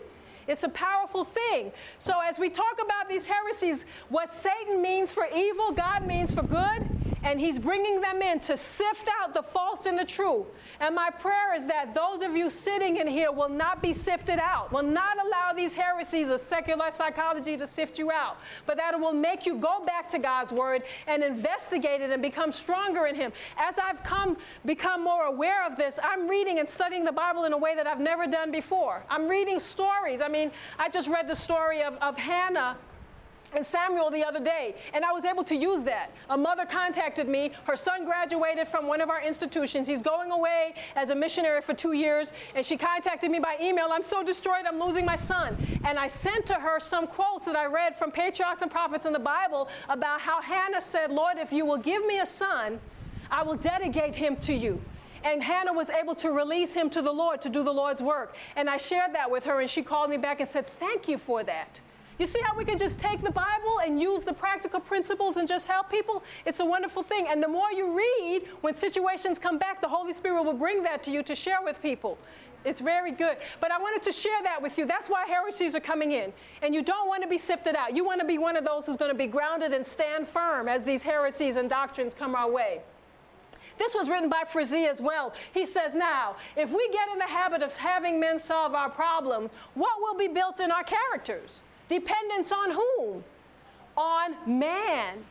[0.47, 1.73] It's a powerful thing.
[1.99, 6.43] So, as we talk about these heresies, what Satan means for evil, God means for
[6.43, 6.87] good
[7.25, 10.47] and He's bringing them in to sift out the false and the true.
[10.79, 14.39] And my prayer is that those of you sitting in here will not be sifted
[14.39, 18.95] out, will not allow these heresies of secular psychology to sift you out, but that
[18.95, 23.07] it will make you go back to God's Word and investigate it and become stronger
[23.07, 23.33] in Him.
[23.57, 27.53] As I've come, become more aware of this, I'm reading and studying the Bible in
[27.55, 29.03] a way that I've never done before.
[29.09, 30.21] I'm reading stories.
[30.21, 32.77] I mean, I just read the story of, of Hannah
[33.55, 36.11] and Samuel the other day, and I was able to use that.
[36.31, 37.53] A mother contacted me.
[37.65, 39.87] Her son graduated from one of our institutions.
[39.87, 43.89] He's going away as a missionary for two years, and she contacted me by email.
[43.91, 45.57] I'm so destroyed, I'm losing my son.
[45.85, 49.13] And I sent to her some quotes that I read from patriarchs and prophets in
[49.13, 52.81] the Bible about how Hannah said, Lord, if you will give me a son,
[53.31, 54.81] I will dedicate him to you.
[55.25, 58.37] And Hannah was able to release him to the Lord to do the Lord's work.
[58.57, 61.17] And I shared that with her, and she called me back and said, Thank you
[61.17, 61.81] for that.
[62.19, 65.49] You see how we can just take the Bible and use the practical principles and
[65.49, 66.23] just help people?
[66.47, 67.27] It's a wonderful thing.
[67.29, 71.03] And the more you read, when situations come back, the Holy Spirit will bring that
[71.05, 72.17] to you to share with people.
[72.65, 73.37] It's very good.
[73.61, 74.87] But I wanted to share that with you.
[74.87, 76.33] That's why heresies are coming in.
[76.63, 77.95] And you don't want to be sifted out.
[77.95, 80.69] You want to be one of those who's going to be grounded and stand firm
[80.69, 82.81] as these heresies and doctrines come our way.
[83.77, 85.35] This was written by Frazee as well.
[85.53, 89.51] He says, Now, if we get in the habit of having men solve our problems,
[89.75, 91.63] what will be built in our characters?
[91.89, 93.25] Dependence on whom?
[93.97, 95.25] On man.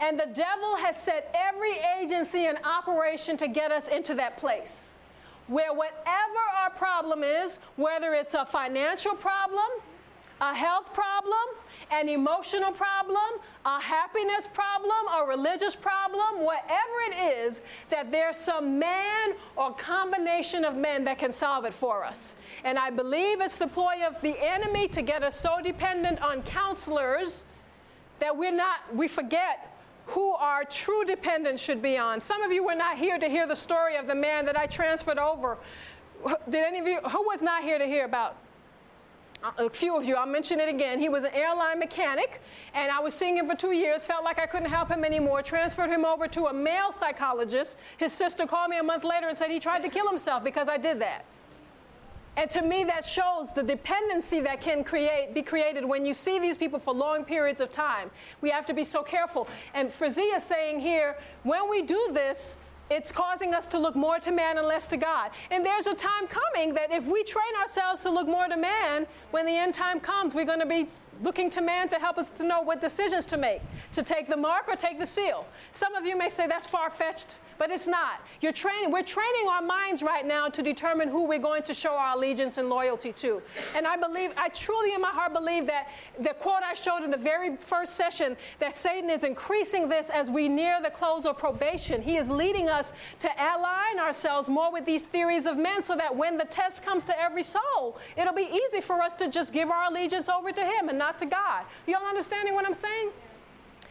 [0.00, 4.96] And the devil has set every agency in operation to get us into that place
[5.48, 9.68] where whatever our problem is, whether it's a financial problem,
[10.40, 11.32] a health problem,
[11.92, 18.78] an emotional problem, a happiness problem, a religious problem, whatever it is, that there's some
[18.78, 22.36] man or combination of men that can solve it for us.
[22.64, 26.42] And I believe it's the ploy of the enemy to get us so dependent on
[26.42, 27.46] counselors
[28.20, 29.68] that we're not, we forget
[30.06, 32.20] who our true dependence should be on.
[32.20, 34.66] Some of you were not here to hear the story of the man that I
[34.66, 35.58] transferred over.
[36.48, 38.36] Did any of you, who was not here to hear about
[39.58, 40.98] a few of you, I'll mention it again.
[40.98, 42.40] He was an airline mechanic,
[42.74, 45.42] and I was seeing him for two years, felt like I couldn't help him anymore,
[45.42, 47.78] transferred him over to a male psychologist.
[47.96, 50.68] His sister called me a month later and said he tried to kill himself because
[50.68, 51.24] I did that.
[52.36, 56.38] And to me, that shows the dependency that can create, be created when you see
[56.38, 58.10] these people for long periods of time.
[58.40, 59.48] We have to be so careful.
[59.74, 62.56] And Frazee is saying here, when we do this,
[62.92, 65.30] it's causing us to look more to man and less to God.
[65.50, 69.06] And there's a time coming that if we train ourselves to look more to man,
[69.30, 70.88] when the end time comes, we're going to be
[71.22, 73.60] looking to man to help us to know what decisions to make
[73.92, 75.46] to take the mark or take the seal.
[75.72, 78.20] Some of you may say that's far fetched, but it's not.
[78.40, 81.94] You're training, we're training our minds right now to determine who we're going to show
[81.94, 83.42] our allegiance and loyalty to.
[83.74, 85.88] And I believe, I truly in my heart believe that
[86.18, 90.30] the quote I showed in the very first session that Satan is increasing this as
[90.30, 92.02] we near the close of probation.
[92.02, 96.14] He is leading us to align ourselves more with these theories of men so that
[96.14, 99.70] when the test comes to every soul, it'll be easy for us to just give
[99.70, 101.64] our allegiance over to him and not to God.
[101.86, 103.10] Y'all understanding what I'm saying?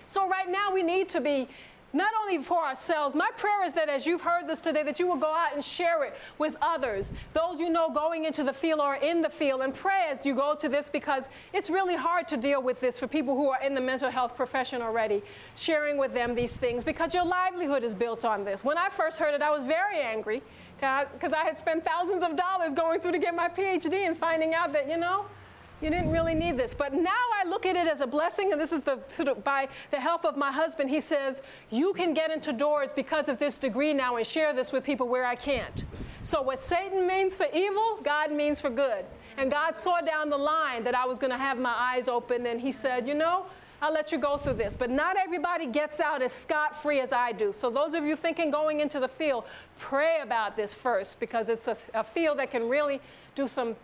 [0.05, 1.47] So right now we need to be
[1.93, 5.07] not only for ourselves, my prayer is that as you've heard this today, that you
[5.07, 8.79] will go out and share it with others, those you know going into the field
[8.79, 12.27] or in the field, and pray as you go to this because it's really hard
[12.27, 15.21] to deal with this for people who are in the mental health profession already,
[15.55, 18.63] sharing with them these things because your livelihood is built on this.
[18.63, 20.41] When I first heard it, I was very angry
[20.75, 24.53] because I had spent thousands of dollars going through to get my PhD and finding
[24.53, 25.25] out that, you know,
[25.81, 26.73] you didn't really need this.
[26.73, 28.97] But now I look at it as a blessing, and this is the,
[29.43, 30.89] by the help of my husband.
[30.89, 34.71] He says, You can get into doors because of this degree now and share this
[34.71, 35.83] with people where I can't.
[36.21, 39.05] So, what Satan means for evil, God means for good.
[39.37, 42.45] And God saw down the line that I was going to have my eyes open,
[42.45, 43.45] and He said, You know,
[43.81, 44.75] I'll let you go through this.
[44.75, 47.51] But not everybody gets out as scot free as I do.
[47.51, 49.45] So, those of you thinking going into the field,
[49.79, 53.01] pray about this first because it's a, a field that can really
[53.33, 53.75] do some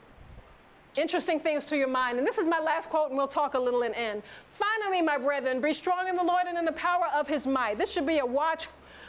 [0.98, 2.18] interesting things to your mind.
[2.18, 4.24] And this is my last quote, and we'll talk a little and end.
[4.52, 7.78] Finally, my brethren, be strong in the Lord and in the power of his might.
[7.78, 8.68] This should be a watch,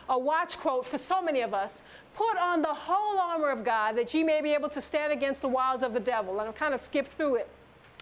[0.09, 1.83] a watch quote for so many of us.
[2.15, 5.43] Put on the whole armor of God that ye may be able to stand against
[5.43, 6.39] the wiles of the devil.
[6.41, 7.49] And I've kind of skipped through it.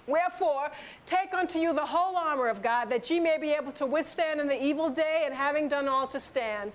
[0.07, 0.71] Wherefore,
[1.05, 4.41] take unto you the whole armor of God that ye may be able to withstand
[4.41, 6.73] in the evil day, and having done all to stand.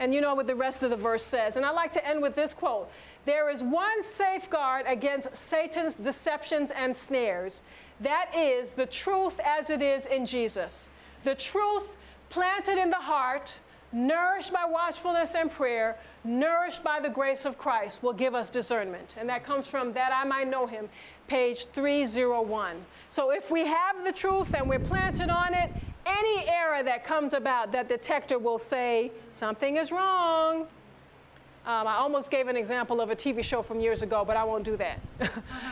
[0.00, 1.56] And you know what the rest of the verse says.
[1.56, 2.90] And I like to end with this quote
[3.24, 7.62] there is one safeguard against Satan's deceptions and snares.
[8.00, 10.90] That is the truth as it is in Jesus.
[11.22, 11.96] The truth
[12.28, 13.54] planted in the heart,
[13.92, 19.16] nourished by watchfulness and prayer, nourished by the grace of Christ, will give us discernment.
[19.18, 20.88] And that comes from That I Might Know Him,
[21.26, 22.76] page 301.
[23.08, 25.70] So if we have the truth and we're planted on it,
[26.04, 30.66] any error that comes about, that detector will say, something is wrong.
[31.66, 34.44] Um, I almost gave an example of a TV show from years ago, but I
[34.44, 35.00] won't do that.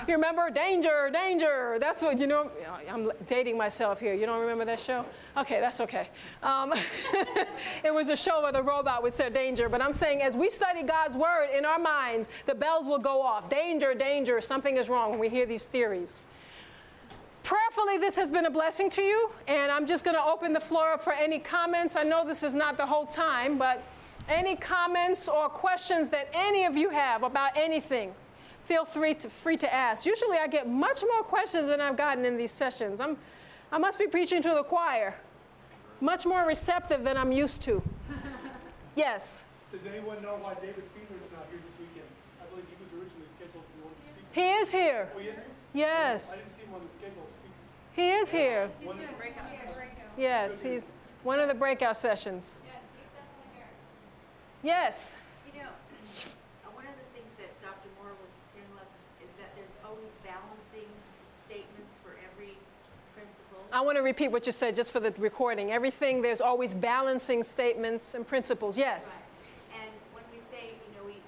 [0.08, 0.48] you remember?
[0.48, 1.76] Danger, danger.
[1.78, 2.50] That's what, you know,
[2.90, 4.14] I'm dating myself here.
[4.14, 5.04] You don't remember that show?
[5.36, 6.08] Okay, that's okay.
[6.42, 6.72] Um,
[7.84, 10.48] it was a show where the robot would say danger, but I'm saying as we
[10.48, 13.50] study God's word in our minds, the bells will go off.
[13.50, 16.22] Danger, danger, something is wrong when we hear these theories.
[17.42, 20.60] Prayerfully, this has been a blessing to you, and I'm just going to open the
[20.60, 21.96] floor up for any comments.
[21.96, 23.82] I know this is not the whole time, but
[24.28, 28.12] any comments or questions that any of you have about anything,
[28.64, 30.06] feel free to, free to ask.
[30.06, 33.00] Usually I get much more questions than I've gotten in these sessions.
[33.00, 33.16] I'm,
[33.70, 35.14] I must be preaching to the choir.
[36.00, 37.82] Much more receptive than I'm used to.
[38.96, 39.44] yes?
[39.70, 42.08] Does anyone know why David Fiedler is not here this weekend?
[42.40, 44.24] I believe he was originally scheduled to speak.
[44.32, 45.08] He is here.
[45.14, 45.36] Oh, he is?
[45.72, 46.32] Yes.
[46.32, 47.52] I didn't see him on the schedule to speak.
[47.94, 48.68] He is here.
[48.80, 49.72] He's doing breakout sessions.
[50.18, 50.90] Yes, he's
[51.22, 52.52] one of the breakout sessions.
[54.62, 55.16] Yes.
[55.50, 57.90] You know, uh, one of the things that Dr.
[57.98, 58.86] Moore was telling us
[59.18, 60.86] is that there's always balancing
[61.50, 62.54] statements for every
[63.10, 63.58] principle.
[63.74, 65.72] I want to repeat what you said just for the recording.
[65.72, 68.78] Everything, there's always balancing statements and principles.
[68.78, 69.18] Yes.
[69.18, 69.82] Right.
[69.82, 71.18] And when we say, you know, we,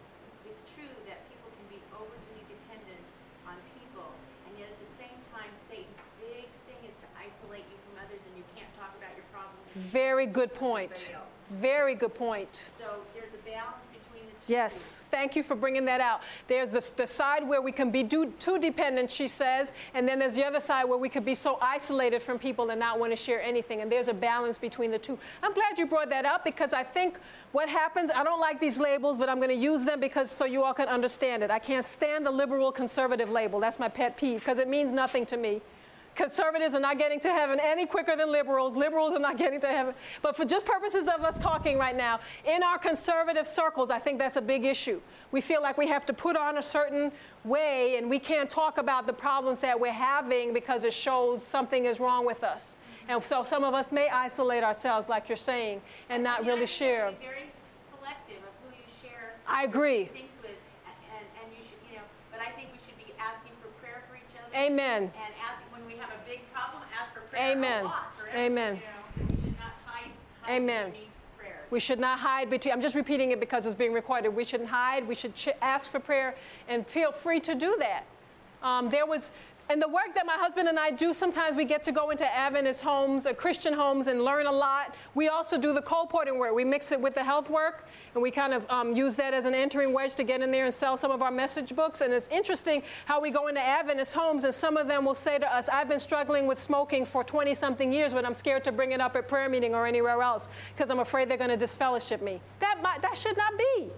[0.46, 3.02] it's true that people can be overly dependent
[3.50, 4.14] on people,
[4.46, 8.22] and yet at the same time, Satan's big thing is to isolate you from others,
[8.30, 9.58] and you can't talk about your problems.
[9.74, 11.10] Very good point.
[11.50, 12.64] Very good point.
[12.78, 14.33] So there's a balance between the two.
[14.46, 16.22] Yes, thank you for bringing that out.
[16.48, 20.18] There's the, the side where we can be do, too dependent, she says, and then
[20.18, 23.12] there's the other side where we could be so isolated from people and not want
[23.12, 23.80] to share anything.
[23.80, 25.18] And there's a balance between the two.
[25.42, 27.18] I'm glad you brought that up because I think
[27.52, 30.44] what happens, I don't like these labels, but I'm going to use them because so
[30.44, 31.50] you all can understand it.
[31.50, 33.60] I can't stand the liberal conservative label.
[33.60, 35.62] That's my pet peeve because it means nothing to me.
[36.14, 38.76] Conservatives are not getting to heaven any quicker than liberals.
[38.76, 39.94] Liberals are not getting to heaven.
[40.22, 44.18] But for just purposes of us talking right now, in our conservative circles, I think
[44.18, 45.00] that's a big issue.
[45.32, 47.10] We feel like we have to put on a certain
[47.44, 51.86] way and we can't talk about the problems that we're having because it shows something
[51.86, 52.76] is wrong with us.
[53.08, 56.66] And so some of us may isolate ourselves, like you're saying, and not Yeah, really
[56.66, 57.10] share.
[57.10, 57.50] be Very
[57.90, 59.34] selective of who you share.
[59.46, 60.06] I agree.
[60.06, 63.52] Things with, and, and you should, you know, but I think we should be asking
[63.60, 64.48] for prayer for each other.
[64.56, 65.12] Amen.
[65.20, 67.84] And asking, when we have a big problem, ask for prayer Amen.
[67.84, 68.76] lot Amen.
[68.76, 69.24] you know.
[69.26, 70.10] We should not hide,
[70.42, 70.92] hide Amen.
[71.70, 74.28] We should not hide between, I'm just repeating it because it's being recorded.
[74.28, 75.06] We shouldn't hide.
[75.08, 76.34] We should ch- ask for prayer
[76.68, 78.04] and feel free to do that.
[78.62, 79.32] Um, there was,
[79.70, 82.26] And the work that my husband and I do, sometimes we get to go into
[82.26, 84.94] Adventist homes or Christian homes and learn a lot.
[85.14, 86.54] We also do the colporting work.
[86.54, 89.46] We mix it with the health work, and we kind of um, use that as
[89.46, 92.02] an entering wedge to get in there and sell some of our message books.
[92.02, 95.38] And it's interesting how we go into Adventist homes, and some of them will say
[95.38, 98.72] to us, I've been struggling with smoking for 20 something years, but I'm scared to
[98.72, 101.56] bring it up at prayer meeting or anywhere else because I'm afraid they're going to
[101.56, 102.38] disfellowship me.
[102.60, 103.90] That, might, that should not be.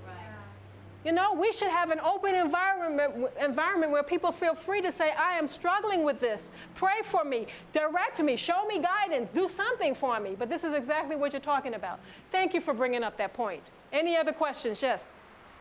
[1.06, 5.12] You know, we should have an open environment, environment where people feel free to say,
[5.12, 6.50] I am struggling with this.
[6.74, 10.34] Pray for me, direct me, show me guidance, do something for me.
[10.36, 12.00] But this is exactly what you're talking about.
[12.32, 13.62] Thank you for bringing up that point.
[13.92, 14.82] Any other questions?
[14.82, 15.06] Yes.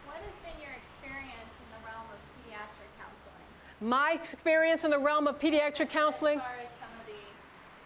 [0.08, 3.46] What has been your experience in the realm of pediatric counseling?
[3.82, 6.40] My experience in the realm of pediatric counseling.
[6.40, 7.14] As far as some of the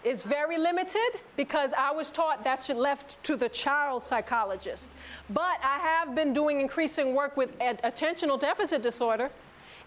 [0.04, 4.94] It's very limited because I was taught that's left to the child psychologist.
[5.30, 9.30] But I have been doing increasing work with attentional deficit disorder.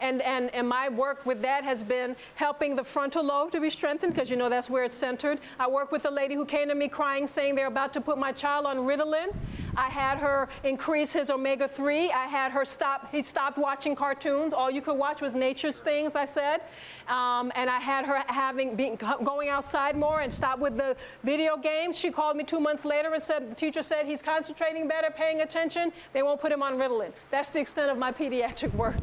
[0.02, 3.70] And, and, and my work with that has been helping the frontal lobe to be
[3.70, 5.38] strengthened because you know that's where it's centered.
[5.60, 8.18] I work with a lady who came to me crying saying they're about to put
[8.18, 9.32] my child on Ritalin.
[9.76, 12.10] I had her increase his omega 3.
[12.10, 14.52] I had her stop, he stopped watching cartoons.
[14.52, 16.62] All you could watch was nature's things, I said.
[17.06, 21.56] Um, and I had her having, being, going outside more and stop with the video
[21.56, 21.96] games.
[21.96, 25.42] She called me two months later and said, the teacher said he's concentrating better, paying
[25.42, 25.92] attention.
[26.12, 27.12] They won't put him on Ritalin.
[27.30, 28.96] That's the extent of my pediatric work.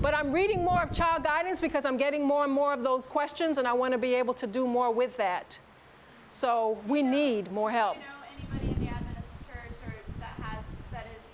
[0.00, 3.06] But I'm reading more of child guidance because I'm getting more and more of those
[3.06, 5.58] questions and I want to be able to do more with that.
[6.32, 7.94] So we need more help.
[7.94, 11.24] Do you know anybody in the Adventist church or that has that is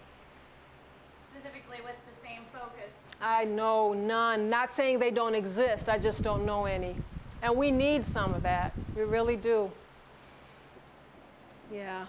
[1.33, 2.95] specifically with the same focus?
[3.21, 4.49] I know none.
[4.49, 6.95] Not saying they don't exist, I just don't know any.
[7.43, 8.73] And we need some of that.
[8.95, 9.73] We really do.
[11.73, 12.07] Yeah.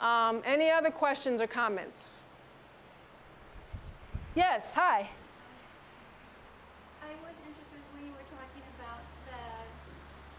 [0.00, 2.24] Um, any other questions or comments?
[4.34, 5.08] Yes, hi.
[7.04, 9.36] I was interested when you were talking about the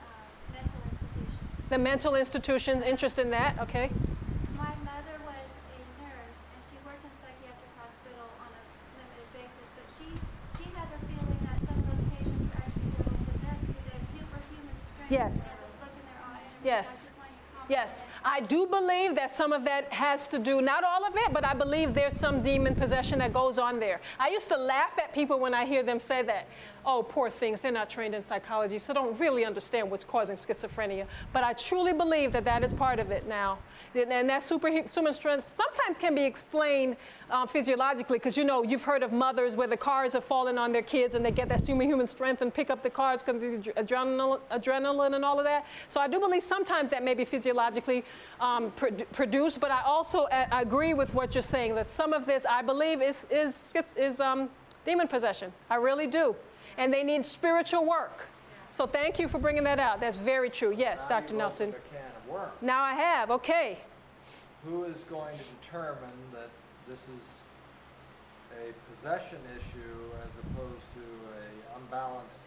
[0.01, 1.55] uh, mental institutions.
[1.70, 3.89] The mental institutions, interest in that, okay?
[4.55, 8.61] My mother was a nurse and she worked in a psychiatric hospital on a
[9.01, 10.07] limited basis, but she,
[10.61, 13.97] she had the feeling that some of those patients were actually devil possessed because they
[13.97, 15.09] had superhuman strength.
[15.09, 15.57] Yes.
[15.57, 16.53] That was look in their eyes.
[16.53, 16.86] I Yes.
[16.86, 18.05] just wanted you to comment Yes.
[18.24, 21.43] I do believe that some of that has to do, not all of it, but
[21.43, 24.01] I believe there's some demon possession that goes on there.
[24.20, 26.45] I used to laugh at people when I hear them say that.
[26.88, 31.07] Oh, poor things, they're not trained in psychology, so don't really understand what's causing schizophrenia.
[31.33, 33.57] But I truly believe that that is part of it now.
[33.95, 36.97] And that superhuman strength sometimes can be explained
[37.31, 40.71] uh, physiologically, because you know, you've heard of mothers where the cars have fallen on
[40.71, 43.63] their kids and they get that superhuman strength and pick up the cars because of
[43.63, 45.65] the adrenaline, adrenaline and all of that.
[45.89, 48.03] So I do believe sometimes that may be physiologically
[48.39, 52.27] um, produ- produced, but I also uh, agree with what you're saying that some of
[52.27, 54.49] this I believe is, is, is um,
[54.86, 55.51] demon possession.
[55.69, 56.36] I really do.
[56.78, 58.28] And they need spiritual work.
[58.69, 59.99] So thank you for bringing that out.
[59.99, 60.73] That's very true.
[60.76, 61.34] Yes, Now Dr.
[61.36, 61.69] Nelson.
[61.69, 62.51] opened a can of worms.
[62.61, 63.32] Now I have.
[63.32, 63.80] Okay.
[64.65, 66.49] Who is going to determine that
[66.88, 67.26] this is
[68.67, 71.03] a possession issue as opposed to
[71.39, 72.39] a unbalanced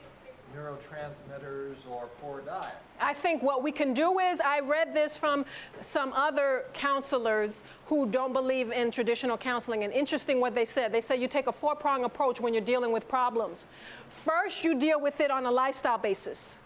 [0.57, 2.74] neurotransmitters or poor diet?
[3.01, 5.44] I think what we can do is, I read this from
[5.80, 10.92] some other counselors who don't believe in traditional counseling, and interesting what they said.
[10.92, 13.66] They said you take a four prong approach when you're dealing with problems.
[14.11, 16.61] First, you deal with it on a lifestyle basis.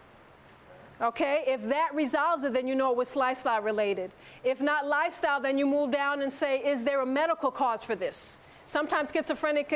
[1.00, 4.12] Okay, if that resolves it, then you know it was lifestyle related.
[4.44, 7.96] If not lifestyle, then you move down and say, is there a medical cause for
[7.96, 8.38] this?
[8.64, 9.68] Sometimes schizophrenic,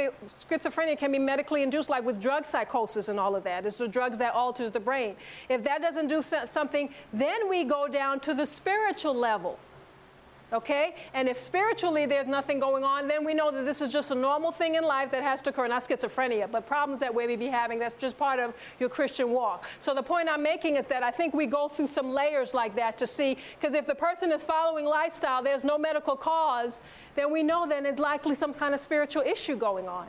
[0.49, 3.66] schizophrenia can be medically induced, like with drug psychosis and all of that.
[3.66, 5.16] It's the drugs that alters the brain.
[5.49, 9.59] If that doesn't do something, then we go down to the spiritual level.
[10.53, 10.94] Okay?
[11.12, 14.14] And if spiritually there's nothing going on, then we know that this is just a
[14.14, 15.66] normal thing in life that has to occur.
[15.66, 17.80] Not schizophrenia, but problems that we may be having.
[17.80, 19.66] That's just part of your Christian walk.
[19.80, 22.76] So the point I'm making is that I think we go through some layers like
[22.76, 26.80] that to see, because if the person is following lifestyle, there's no medical cause,
[27.16, 30.07] then we know then it's likely some kind of spiritual issue going on.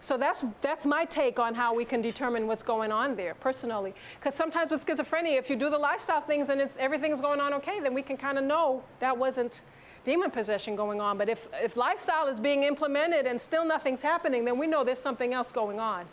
[0.00, 3.94] So that's, that's my take on how we can determine what's going on there personally.
[4.18, 7.52] Because sometimes with schizophrenia, if you do the lifestyle things and it's, everything's going on
[7.54, 9.60] okay, then we can kind of know that wasn't
[10.04, 11.18] demon possession going on.
[11.18, 14.98] But if, if lifestyle is being implemented and still nothing's happening, then we know there's
[14.98, 16.06] something else going on.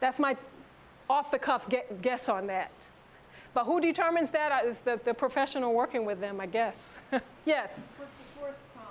[0.00, 0.36] That's my
[1.08, 1.66] off the cuff
[2.00, 2.72] guess on that.
[3.54, 4.64] But who determines that?
[4.64, 6.94] Is the, the professional working with them, I guess.
[7.44, 7.70] yes?
[7.98, 8.86] What's the fourth prong?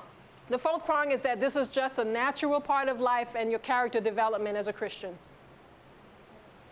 [0.51, 3.59] The fourth prong is that this is just a natural part of life and your
[3.59, 5.17] character development as a Christian.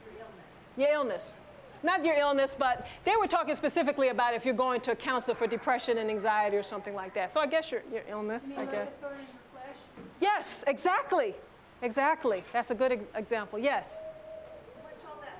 [0.05, 0.77] Your illness.
[0.77, 1.39] Your illness.
[1.81, 5.33] Not your illness, but they were talking specifically about if you're going to a counselor
[5.33, 7.31] for depression and anxiety or something like that.
[7.31, 8.95] So I guess your, your illness, You mean I guess.
[8.95, 9.77] a thorn in flesh?
[10.19, 11.33] Yes, exactly.
[11.81, 12.43] Exactly.
[12.51, 13.59] That's a good ex- example.
[13.59, 13.99] Yes.
[14.83, 15.39] What's all that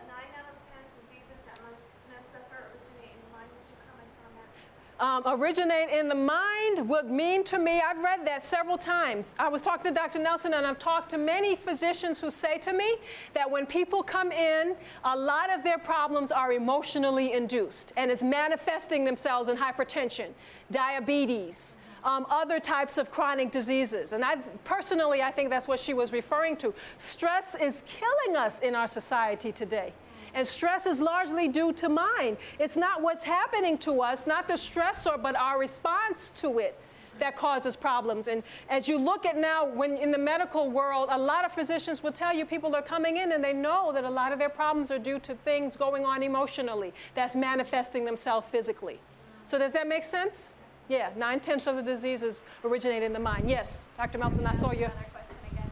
[5.00, 9.34] um, originate in the mind would mean to me, I've read that several times.
[9.39, 10.20] I was talking to Dr.
[10.20, 12.95] Nelson, and I've talked to many physicians who say to me
[13.34, 14.76] that when people come in,
[15.06, 20.30] a lot of their problems are emotionally induced, and it's manifesting themselves in hypertension,
[20.72, 21.78] diabetes.
[22.02, 24.14] Um, other types of chronic diseases.
[24.14, 26.74] And I personally, I think that's what she was referring to.
[26.97, 29.91] Stress is killing us in our society today.
[30.34, 32.38] And stress is largely due to mind.
[32.60, 36.78] It's not what's happening to us, not the stressor, but our response to it
[37.20, 38.28] that causes problems.
[38.28, 42.02] And as you look at now, when in the medical world, a lot of physicians
[42.02, 44.50] will tell you people are coming in and they know that a lot of their
[44.50, 49.00] problems are due to things going on emotionally that's manifesting themselves physically.
[49.46, 50.52] So does that make sense?
[50.88, 53.50] Yeah, nine tenths of the diseases originate in the mind.
[53.50, 54.18] Yes, Dr.
[54.18, 54.86] Melton, I saw you.
[54.86, 55.70] Another question again.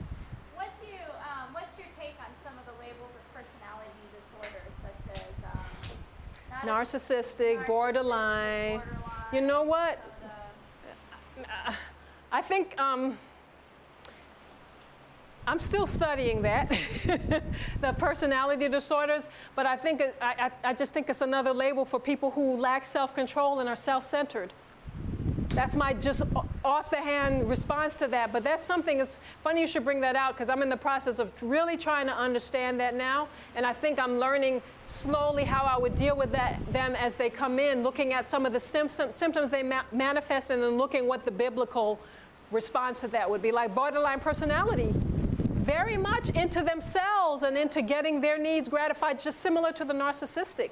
[0.54, 4.74] What do you, um, what's your take on some of the labels of personality disorders,
[4.78, 8.82] such as um, not as- Narcissistic, narcissistic, borderline.
[9.32, 10.00] You know what?
[12.32, 13.18] I think um,
[15.48, 16.70] I'm still studying that,
[17.82, 22.32] the personality disorders, but I think I, I just think it's another label for people
[22.32, 24.52] who lack self-control and are self-centered.
[25.58, 26.22] That's my just
[26.64, 28.32] off the hand response to that.
[28.32, 31.18] But that's something, it's funny you should bring that out because I'm in the process
[31.18, 33.28] of really trying to understand that now.
[33.56, 37.32] And I think I'm learning slowly how I would deal with that, them as they
[37.32, 41.26] come in, looking at some of the symptoms they ma- manifest and then looking what
[41.26, 42.00] the biblical
[42.52, 43.52] response to that would be.
[43.52, 49.72] Like borderline personality, very much into themselves and into getting their needs gratified, just similar
[49.72, 50.70] to the narcissistic.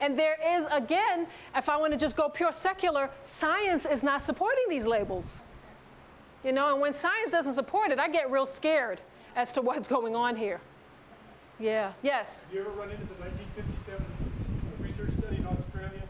[0.00, 4.22] And there is, again, if I want to just go pure secular, science is not
[4.22, 5.42] supporting these labels.
[6.44, 9.00] You know, and when science doesn't support it, I get real scared
[9.36, 10.60] as to what's going on here.
[11.60, 12.44] Yeah, yes.
[12.44, 14.04] Have you ever run into the 1957
[14.80, 16.02] research study in Australia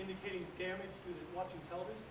[0.00, 2.02] indicating damage due to watching television?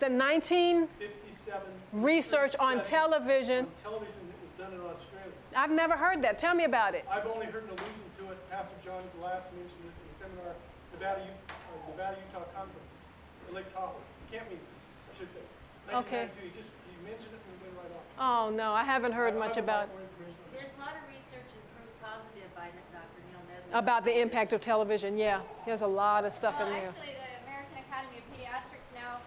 [0.00, 1.62] The 19 57
[1.92, 5.32] research on television, On television that was done in Australia.
[5.56, 6.38] I've never heard that.
[6.38, 7.06] Tell me about it.
[7.10, 8.50] I've only heard an allusion to it.
[8.50, 10.52] Pastor John Glass mentioned it in a seminar,
[11.04, 12.88] Nevada, uh, Nevada Utah Conference,
[13.48, 13.92] in Lake Tahoe.
[14.32, 15.44] Camp meeting, I should say.
[15.92, 16.32] Okay.
[16.32, 16.40] 1992.
[16.40, 18.08] He just he mentioned it and we went right off.
[18.16, 20.64] Oh, no, I haven't heard I much about, like more information on that.
[20.64, 23.20] There's a lot of research and proof positive by Dr.
[23.28, 23.76] Neil Nedley.
[23.76, 25.20] about the impact of television.
[25.20, 26.88] Yeah, there's a lot of stuff in there.
[26.88, 29.20] actually, the American Academy of Pediatrics now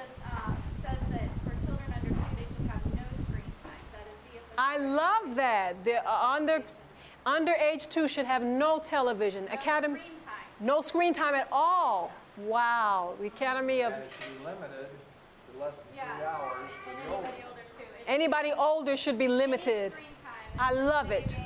[0.00, 3.84] does, um, says that for children under two, they should have no screen time.
[3.92, 4.56] That is the official.
[4.56, 5.76] I love that.
[5.84, 6.64] The uh, under,
[7.28, 9.44] under age two should have no television.
[9.44, 10.47] no Academy, Screen time.
[10.60, 12.10] No screen time at all.
[12.38, 14.86] Wow, the Academy of And it should be limited
[15.52, 16.16] to less than Yeah.
[16.16, 17.26] three hours for And the older.
[17.26, 17.82] anybody older too.
[17.82, 19.92] It should anybody be older should be limited.
[19.92, 20.60] screen time.
[20.60, 21.28] I love it.
[21.28, 21.36] games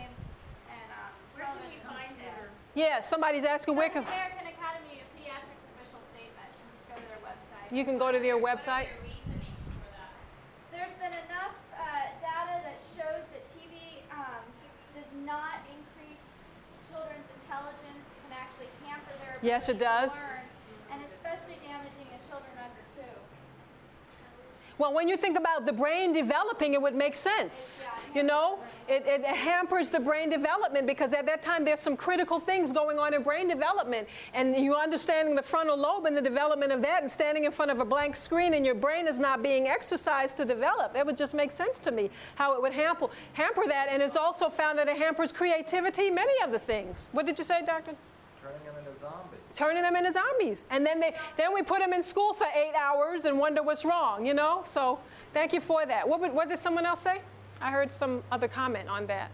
[0.68, 1.88] and, um, Where can we television.
[1.88, 2.48] find that?
[2.74, 6.50] Yeah, somebody's asking where can, American Academy of Pediatrics official statement.
[6.52, 7.72] You just go to their website.
[7.72, 8.88] you can go to their website.
[8.92, 9.48] your reasonings
[9.80, 10.12] for that?
[10.76, 11.80] There's been enough uh,
[12.20, 14.44] data that shows that TV um,
[14.92, 16.20] does not increase
[16.92, 18.04] children's intelligence.
[18.12, 20.26] It can actually hamper their ability Yes, it does.
[20.92, 23.18] and especially damaging in children under two.
[24.78, 27.88] Well, when you think about the brain developing, it would make sense.
[28.14, 32.38] You know, it, it hampers the brain development because at that time there's some critical
[32.38, 34.06] things going on in brain development.
[34.32, 37.70] And you understanding the frontal lobe and the development of that and standing in front
[37.70, 40.96] of a blank screen and your brain is not being exercised to develop.
[40.96, 43.88] It would just make sense to me how it would hamper, hamper that.
[43.90, 47.10] And it's also found that it hampers creativity, many of the things.
[47.12, 47.94] What did you say, doctor?
[49.02, 49.40] Zombies.
[49.54, 50.64] turning them into zombies.
[50.70, 53.84] And then they then we put them in school for eight hours and wonder what's
[53.84, 54.62] wrong, you know?
[54.66, 54.98] So
[55.34, 56.08] thank you for that.
[56.08, 57.20] What, would- what did someone else say?
[57.60, 59.30] I heard some other comment on that.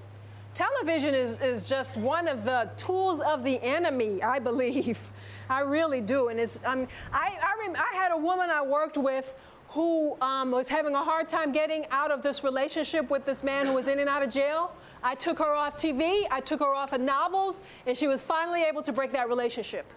[0.55, 4.99] Television is, is just one of the tools of the enemy, I believe.
[5.51, 6.29] I really do.
[6.29, 9.33] And it's, um, I, I, rem- I had a woman I worked with
[9.71, 13.67] who um, was having a hard time getting out of this relationship with this man
[13.67, 14.73] who was in and out of jail.
[15.03, 18.65] I took her off TV, I took her off of novels, and she was finally
[18.65, 19.93] able to break that relationship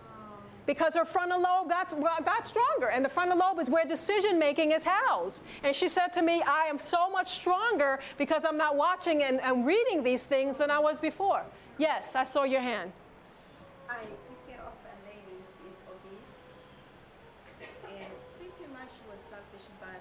[0.66, 1.90] because her frontal lobe got,
[2.24, 2.88] got stronger.
[2.88, 5.44] And the frontal lobe is where decision making is housed.
[5.64, 9.42] And she said to me, I am so much stronger because I'm not watching and,
[9.42, 11.44] and reading these things than I was before.
[11.78, 12.92] Yes, I saw your hand.
[13.90, 16.38] I took care of a lady, she's obese.
[17.90, 20.00] And pretty much she was selfish, but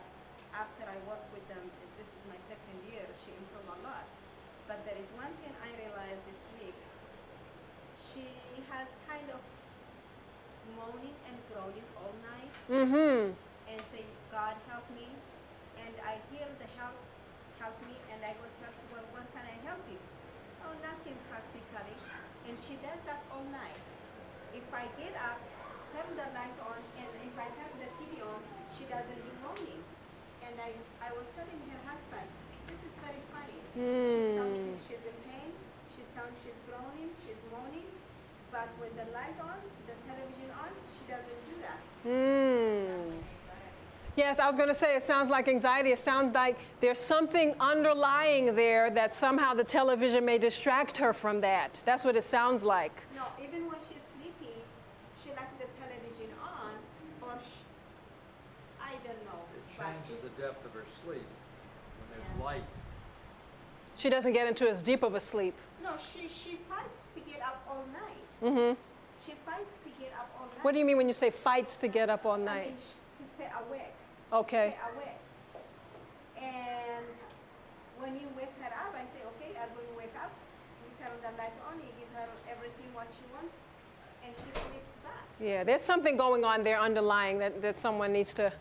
[0.55, 4.05] after I worked with them, this is my second year, she improved a lot.
[4.69, 6.77] But there is one thing I realized this week.
[8.13, 8.29] She
[8.71, 9.41] has kind of
[10.77, 13.37] moaning and groaning all night Mm-hmm.
[13.69, 15.05] and say, God help me.
[15.77, 16.97] And I hear the help,
[17.61, 20.01] help me, and I go to her, well, what can I help you?
[20.65, 21.93] Oh, nothing practically.
[22.49, 23.77] And she does that all night.
[24.57, 25.45] If I get up,
[25.93, 28.41] turn the light on, and if I turn the TV on,
[28.73, 29.85] she doesn't do moaning.
[30.41, 30.73] And I
[31.13, 32.29] was telling her husband,
[32.65, 33.61] this is very funny.
[33.77, 35.53] She sounds, she's in pain,
[35.93, 37.93] she sounds, she's groaning, she's moaning,
[38.49, 41.41] but when the light on, the television on, she doesn't
[42.05, 42.15] do that.
[42.15, 43.11] Hmm.
[44.17, 45.93] Yes, I was going to say it sounds like anxiety.
[45.93, 51.41] It sounds like there's something underlying there that somehow the television may distract her from
[51.41, 51.81] that.
[51.85, 52.93] That's what it sounds like.
[53.15, 54.53] No, even when she's sleepy,
[55.23, 56.73] she likes the television on,
[57.23, 57.63] or sh
[58.83, 59.41] I don't know.
[59.57, 62.65] It changes the depth of her sleep when there's light.
[63.97, 65.55] She doesn't get into as deep of a sleep.
[65.83, 68.53] No, she, she fights to get up all night.
[68.53, 68.73] hmm
[69.25, 70.50] She fights to get up all night.
[70.63, 72.79] What do you mean when you say fights to get up all I mean, night?
[73.21, 73.95] to stay awake.
[74.33, 74.77] Okay.
[74.77, 75.21] Stay awake.
[76.43, 77.07] And
[77.99, 80.33] when you wake her up, I say, okay, I'm going to wake up.
[80.85, 83.57] You turn the light on, you give her everything what she wants,
[84.25, 85.25] and she sleeps back.
[85.41, 88.53] Yeah, there's something going on there underlying that, that someone needs to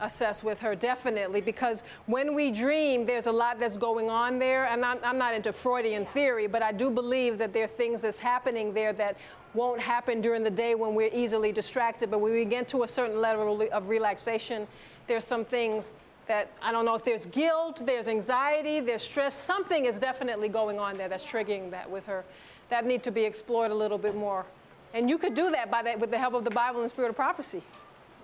[0.00, 4.64] assess with her, definitely, because when we dream, there's a lot that's going on there.
[4.66, 8.02] And I'm, I'm not into Freudian theory, but I do believe that there are things
[8.02, 9.16] that's happening there that
[9.54, 12.10] won't happen during the day when we're easily distracted.
[12.10, 14.66] But when we get to a certain level of relaxation,
[15.06, 15.94] there's some things
[16.26, 19.34] that I don't know if there's guilt, there's anxiety, there's stress.
[19.34, 22.24] Something is definitely going on there that's triggering that with her.
[22.68, 24.46] That need to be explored a little bit more.
[24.94, 27.08] And you could do that by that with the help of the Bible and spirit
[27.08, 27.62] of prophecy.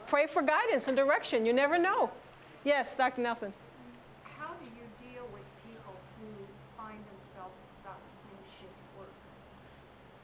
[0.06, 1.44] Pray for guidance and direction.
[1.44, 2.10] You never know.
[2.64, 3.22] Yes, Dr.
[3.22, 3.52] Nelson.
[4.38, 6.30] How do you deal with people who
[6.76, 7.98] find themselves stuck
[8.30, 9.10] in shift work?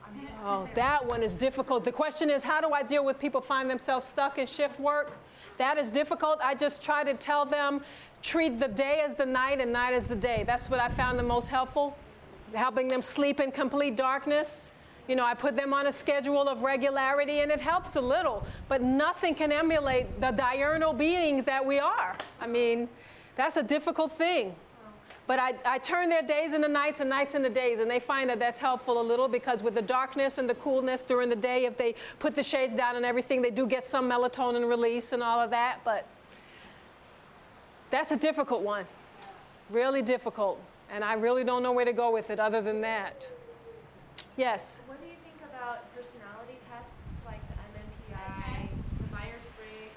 [0.06, 1.84] I mean, Oh, that one is difficult.
[1.84, 5.16] The question is, how do I deal with people find themselves stuck in shift work?
[5.58, 6.40] That is difficult.
[6.42, 7.82] I just try to tell them,
[8.22, 10.42] treat the day as the night and night as the day.
[10.44, 11.96] That's what I found the most helpful,
[12.54, 14.72] helping them sleep in complete darkness.
[15.06, 18.44] You know, I put them on a schedule of regularity and it helps a little,
[18.68, 22.16] but nothing can emulate the diurnal beings that we are.
[22.40, 22.88] I mean,
[23.36, 24.56] that's a difficult thing.
[25.26, 28.28] But I, I turn their days into nights and nights into days, and they find
[28.28, 31.64] that that's helpful a little because with the darkness and the coolness during the day,
[31.64, 35.22] if they put the shades down and everything, they do get some melatonin release and
[35.22, 35.78] all of that.
[35.84, 36.06] But
[37.90, 38.84] that's a difficult one,
[39.70, 40.60] really difficult.
[40.90, 43.28] And I really don't know where to go with it other than that.
[44.36, 44.80] Yes.
[44.86, 48.68] What do you think about personality tests like the MMPI,
[48.98, 49.96] the Myers-Briggs,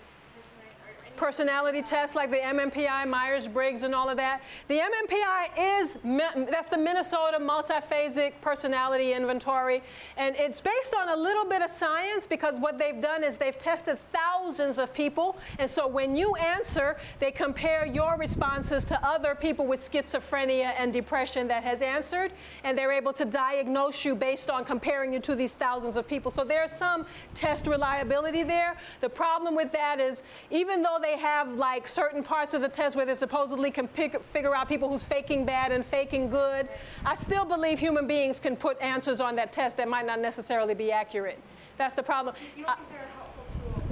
[1.18, 4.41] personality, tests like the MMPI, Myers Briggs, and all of that.
[4.68, 5.97] The MMPI is
[6.49, 9.82] that's the Minnesota Multiphasic Personality Inventory,
[10.18, 13.57] and it's based on a little bit of science because what they've done is they've
[13.57, 19.36] tested thousands of people, and so when you answer, they compare your responses to other
[19.36, 22.32] people with schizophrenia and depression that has answered,
[22.63, 26.32] and they're able to diagnose you based on comparing you to these thousands of people.
[26.32, 28.76] So there's some test reliability there.
[29.01, 32.95] The problem with that is even though they have like certain parts of the test
[32.95, 36.68] where they supposedly can pick, figure out people who's faking bad and faking good,
[37.06, 40.74] I still believe human beings can put answers on that test that might not necessarily
[40.74, 41.39] be accurate.
[41.78, 42.34] That's the problem.
[42.58, 43.26] You don't think they're helpful?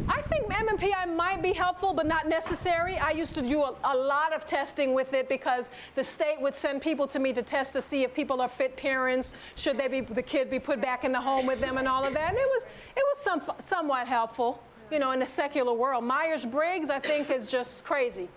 [0.10, 2.98] I think MMPI might be helpful, but not necessary.
[2.98, 6.56] I used to do a, a, lot of testing with it because the state would
[6.56, 9.36] send people to me to test to see if people are fit parents.
[9.56, 12.04] Should they be the kid be put back in the home with them and all
[12.04, 12.30] of that?
[12.30, 14.62] And it was it was some, somewhat helpful,
[14.94, 16.04] you know, in the secular world.
[16.04, 18.30] Myers Briggs, I think, is just crazy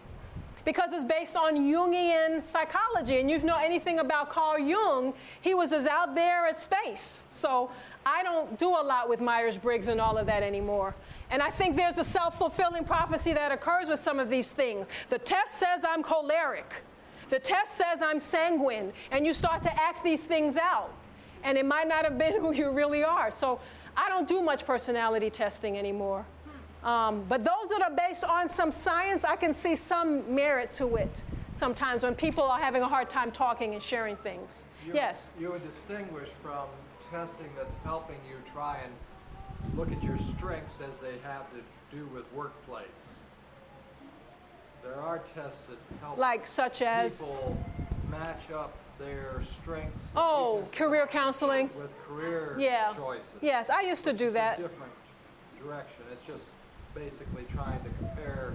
[0.65, 3.21] because it's based on Jungian psychology.
[3.21, 7.27] And you know anything about Carl Jung, he was as out there as space.
[7.29, 7.71] So
[8.07, 10.95] I don't do a lot with Myers Briggs and all of that anymore.
[11.31, 14.87] And I think there's a self fulfilling prophecy that occurs with some of these things.
[15.11, 16.73] The test says I'm choleric,
[17.29, 20.93] the test says I'm sanguine, and you start to act these things out.
[21.45, 23.31] And it might not have been who you really are.
[23.31, 23.61] So
[23.95, 26.25] I don't do much personality testing anymore.
[26.87, 30.95] Um, but those that are based on some science, I can see some merit to
[30.97, 31.21] it
[31.53, 34.65] sometimes when people are having a hard time talking and sharing things.
[34.87, 35.31] You, yes?
[35.41, 36.69] You would distinguish from
[37.11, 41.57] testing that's helping you try and look at your strengths as they have to
[41.97, 42.87] do with workplace.
[44.85, 47.19] There are tests that help Like such as?
[47.21, 47.59] people
[48.11, 51.69] match up their strengths Oh, career counseling?
[51.77, 52.93] with career Yeah.
[52.95, 53.27] choices.
[53.41, 54.61] Yes, I used to do that.
[54.61, 54.93] A different
[55.61, 56.05] direction.
[56.13, 56.45] It's just
[56.97, 58.55] basically trying to compare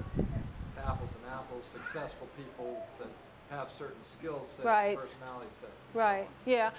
[0.83, 3.07] apples and apples, successful people that
[3.55, 4.97] have certain skill sets, Right.
[4.97, 5.71] personality sets.
[5.93, 6.27] so Right, on.
[6.45, 6.71] yeah.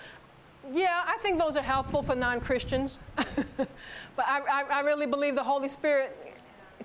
[0.73, 3.01] Yeah, I think those are helpful for non Christians.
[3.17, 3.69] but
[4.19, 6.32] I, I, I really believe the Holy Spirit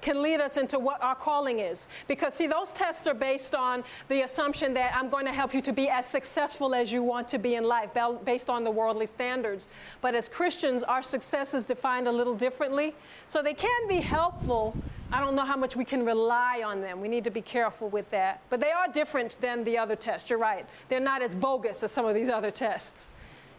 [0.02, 1.88] can lead us into what our calling is.
[2.08, 5.62] Because, see, those tests are based on the assumption that I'm going to help you
[5.62, 7.90] to be as successful as you want to be in life,
[8.24, 9.68] based on the worldly standards.
[10.02, 12.96] But as Christians, our success is defined a little differently.
[13.28, 14.76] So they can be helpful.
[15.10, 17.00] I don't know how much we can rely on them.
[17.00, 18.42] We need to be careful with that.
[18.50, 20.30] But they are different than the other tests.
[20.30, 20.66] You're right.
[20.90, 23.14] They're not as bogus as some of these other tests.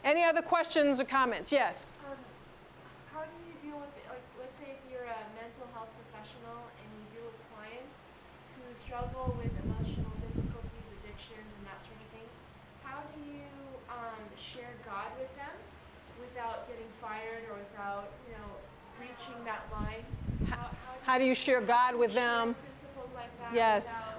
[0.05, 1.51] Any other questions or comments?
[1.51, 1.89] Yes.
[2.05, 2.17] Um,
[3.15, 4.13] how do you deal with, it?
[4.13, 7.97] like, let's say if you're a mental health professional and you deal with clients
[8.61, 12.29] who struggle with emotional difficulties, addictions, and that sort of thing,
[12.85, 13.49] how do you
[13.89, 15.57] um, share God with them
[16.21, 18.53] without getting fired or without, you know,
[19.01, 20.05] reaching that line?
[21.09, 22.55] How, do you share God with them?
[22.55, 23.87] Principles like that Yes.
[23.87, 24.15] without,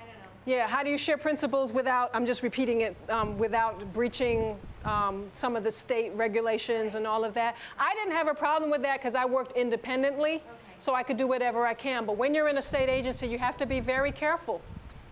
[0.00, 0.28] I don't know.
[0.46, 5.28] Yeah, how do you share principles without, I'm just repeating it, um, without breaching um,
[5.34, 7.58] some of the state regulations and all of that?
[7.78, 10.42] I didn't have a problem with that because I worked independently,
[10.78, 12.06] so I could do whatever I can.
[12.06, 14.62] But when you're in a state agency, you have to be very careful.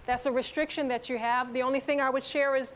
[0.06, 1.52] That's a restriction that you have.
[1.52, 2.72] The only thing I would share is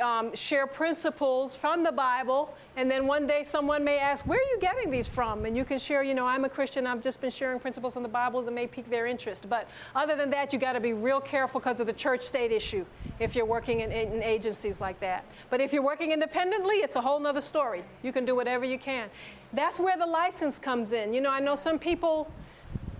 [0.00, 4.52] um, share principles from the Bible, and then one day someone may ask, Where are
[4.52, 5.44] you getting these from?
[5.44, 8.02] And you can share, you know, I'm a Christian, I've just been sharing principles in
[8.02, 9.48] the Bible that may pique their interest.
[9.48, 12.52] But other than that, you got to be real careful because of the church state
[12.52, 12.84] issue
[13.18, 15.24] if you're working in, in agencies like that.
[15.50, 17.82] But if you're working independently, it's a whole other story.
[18.02, 19.08] You can do whatever you can.
[19.52, 21.12] That's where the license comes in.
[21.12, 22.30] You know, I know some people.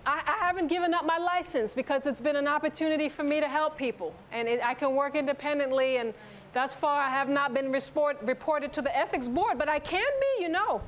[0.03, 3.47] I, I haven't given up my license because it's been an opportunity for me to
[3.47, 4.15] help people.
[4.31, 6.15] And it, I can work independently, and
[6.53, 10.05] thus far I have not been resport, reported to the ethics board, but I can
[10.37, 10.81] be, you know.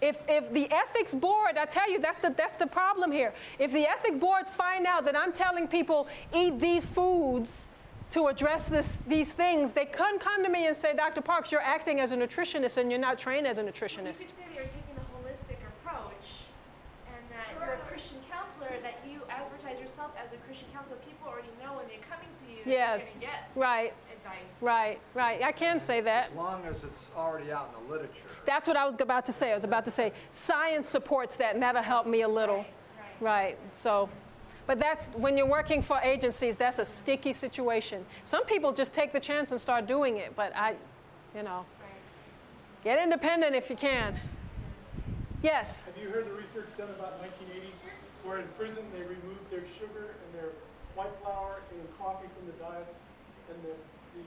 [0.00, 3.32] If, if the ethics board, I tell you, that's the, that's the problem here.
[3.58, 7.68] If the ethics boards find out that I'm telling people eat these foods
[8.10, 11.22] to address this, these things, they couldn't come to me and say, Dr.
[11.22, 14.26] Parks, you're acting as a nutritionist and you're not trained as a You nutritionist.
[14.26, 16.26] could say that you're taking a holistic approach
[17.08, 20.98] and that you're a Christian counselor, that you advertise yourself as a Christian counselor.
[21.06, 23.00] People already know when they're coming to you, Yes.
[23.00, 24.42] they're going to get Right, advice.
[24.60, 25.42] right, right.
[25.42, 26.30] I can say that.
[26.30, 28.12] As long as it's already out in the literature.
[28.46, 29.52] That's what I was about to say.
[29.52, 32.64] I was about to say science supports that, and that'll help me a little.
[33.20, 33.58] Right.
[33.72, 34.08] So,
[34.66, 36.56] but that's when you're working for agencies.
[36.56, 38.04] That's a sticky situation.
[38.22, 40.74] Some people just take the chance and start doing it, but I,
[41.36, 41.64] you know,
[42.82, 44.18] get independent if you can.
[45.42, 45.82] Yes.
[45.82, 47.68] Have you heard the research done about 1980,
[48.24, 50.56] where in prison they removed their sugar and their
[50.96, 52.96] white flour and coffee from the diets,
[53.52, 53.76] and the,
[54.16, 54.24] the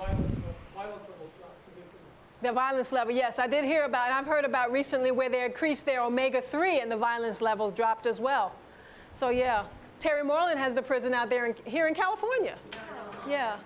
[0.00, 2.12] violence, uh, violence levels dropped significantly?
[2.44, 5.46] The violence level, yes, I did hear about, and I've heard about recently where they
[5.46, 8.52] increased their omega 3 and the violence levels dropped as well.
[9.14, 9.64] So, yeah.
[9.98, 12.58] Terry Moreland has the prison out there in, here in California.
[13.26, 13.56] Yeah.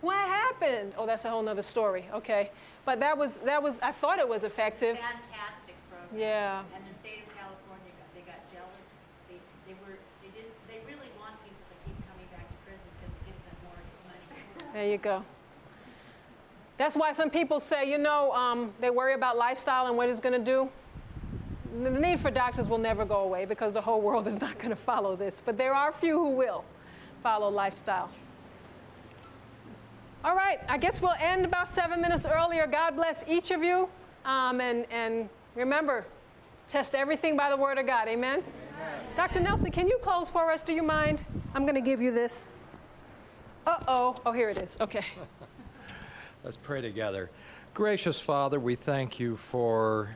[0.00, 0.92] What happened?
[0.96, 2.06] Oh, that's a whole nother story.
[2.14, 2.52] Okay.
[2.84, 4.96] But that was, that was, I thought it was effective.
[4.96, 6.20] Fantastic program.
[6.20, 6.62] Yeah.
[6.76, 8.86] And the state of California, they got jealous.
[9.26, 12.86] They, they were, they didn't, they really want people to keep coming back to prison
[13.02, 13.74] because it gives them more
[14.06, 14.72] money.
[14.72, 15.24] There you go.
[16.78, 20.20] That's why some people say, you know, um, they worry about lifestyle and what it's
[20.20, 20.68] going to do.
[21.82, 24.70] The need for doctors will never go away because the whole world is not going
[24.70, 25.42] to follow this.
[25.44, 26.64] But there are a few who will
[27.22, 28.10] follow lifestyle.
[30.24, 32.66] All right, I guess we'll end about seven minutes earlier.
[32.66, 33.88] God bless each of you.
[34.24, 36.06] Um, and, and remember,
[36.68, 38.06] test everything by the Word of God.
[38.06, 38.42] Amen?
[39.16, 39.40] Dr.
[39.40, 40.62] Nelson, can you close for us?
[40.62, 41.24] Do you mind?
[41.54, 42.48] I'm going to give you this.
[43.66, 44.16] Uh oh.
[44.24, 44.76] Oh, here it is.
[44.80, 45.04] Okay.
[46.44, 47.30] Let's pray together.
[47.72, 50.10] Gracious Father, we thank you for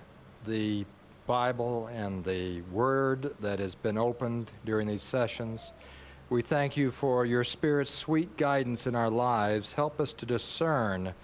[0.45, 0.85] the
[1.27, 5.73] Bible and the Word that has been opened during these sessions.
[6.29, 9.73] We thank you for your Spirit's sweet guidance in our lives.
[9.73, 11.15] Help us to discern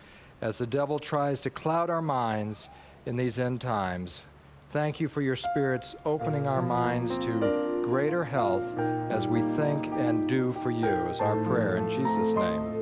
[0.40, 2.68] as the devil tries to cloud our minds
[3.04, 4.26] in these end times.
[4.70, 8.78] Thank you for your Spirit's opening our minds to greater health
[9.10, 11.76] as we think and do for you, is our prayer.
[11.76, 12.81] In Jesus' name,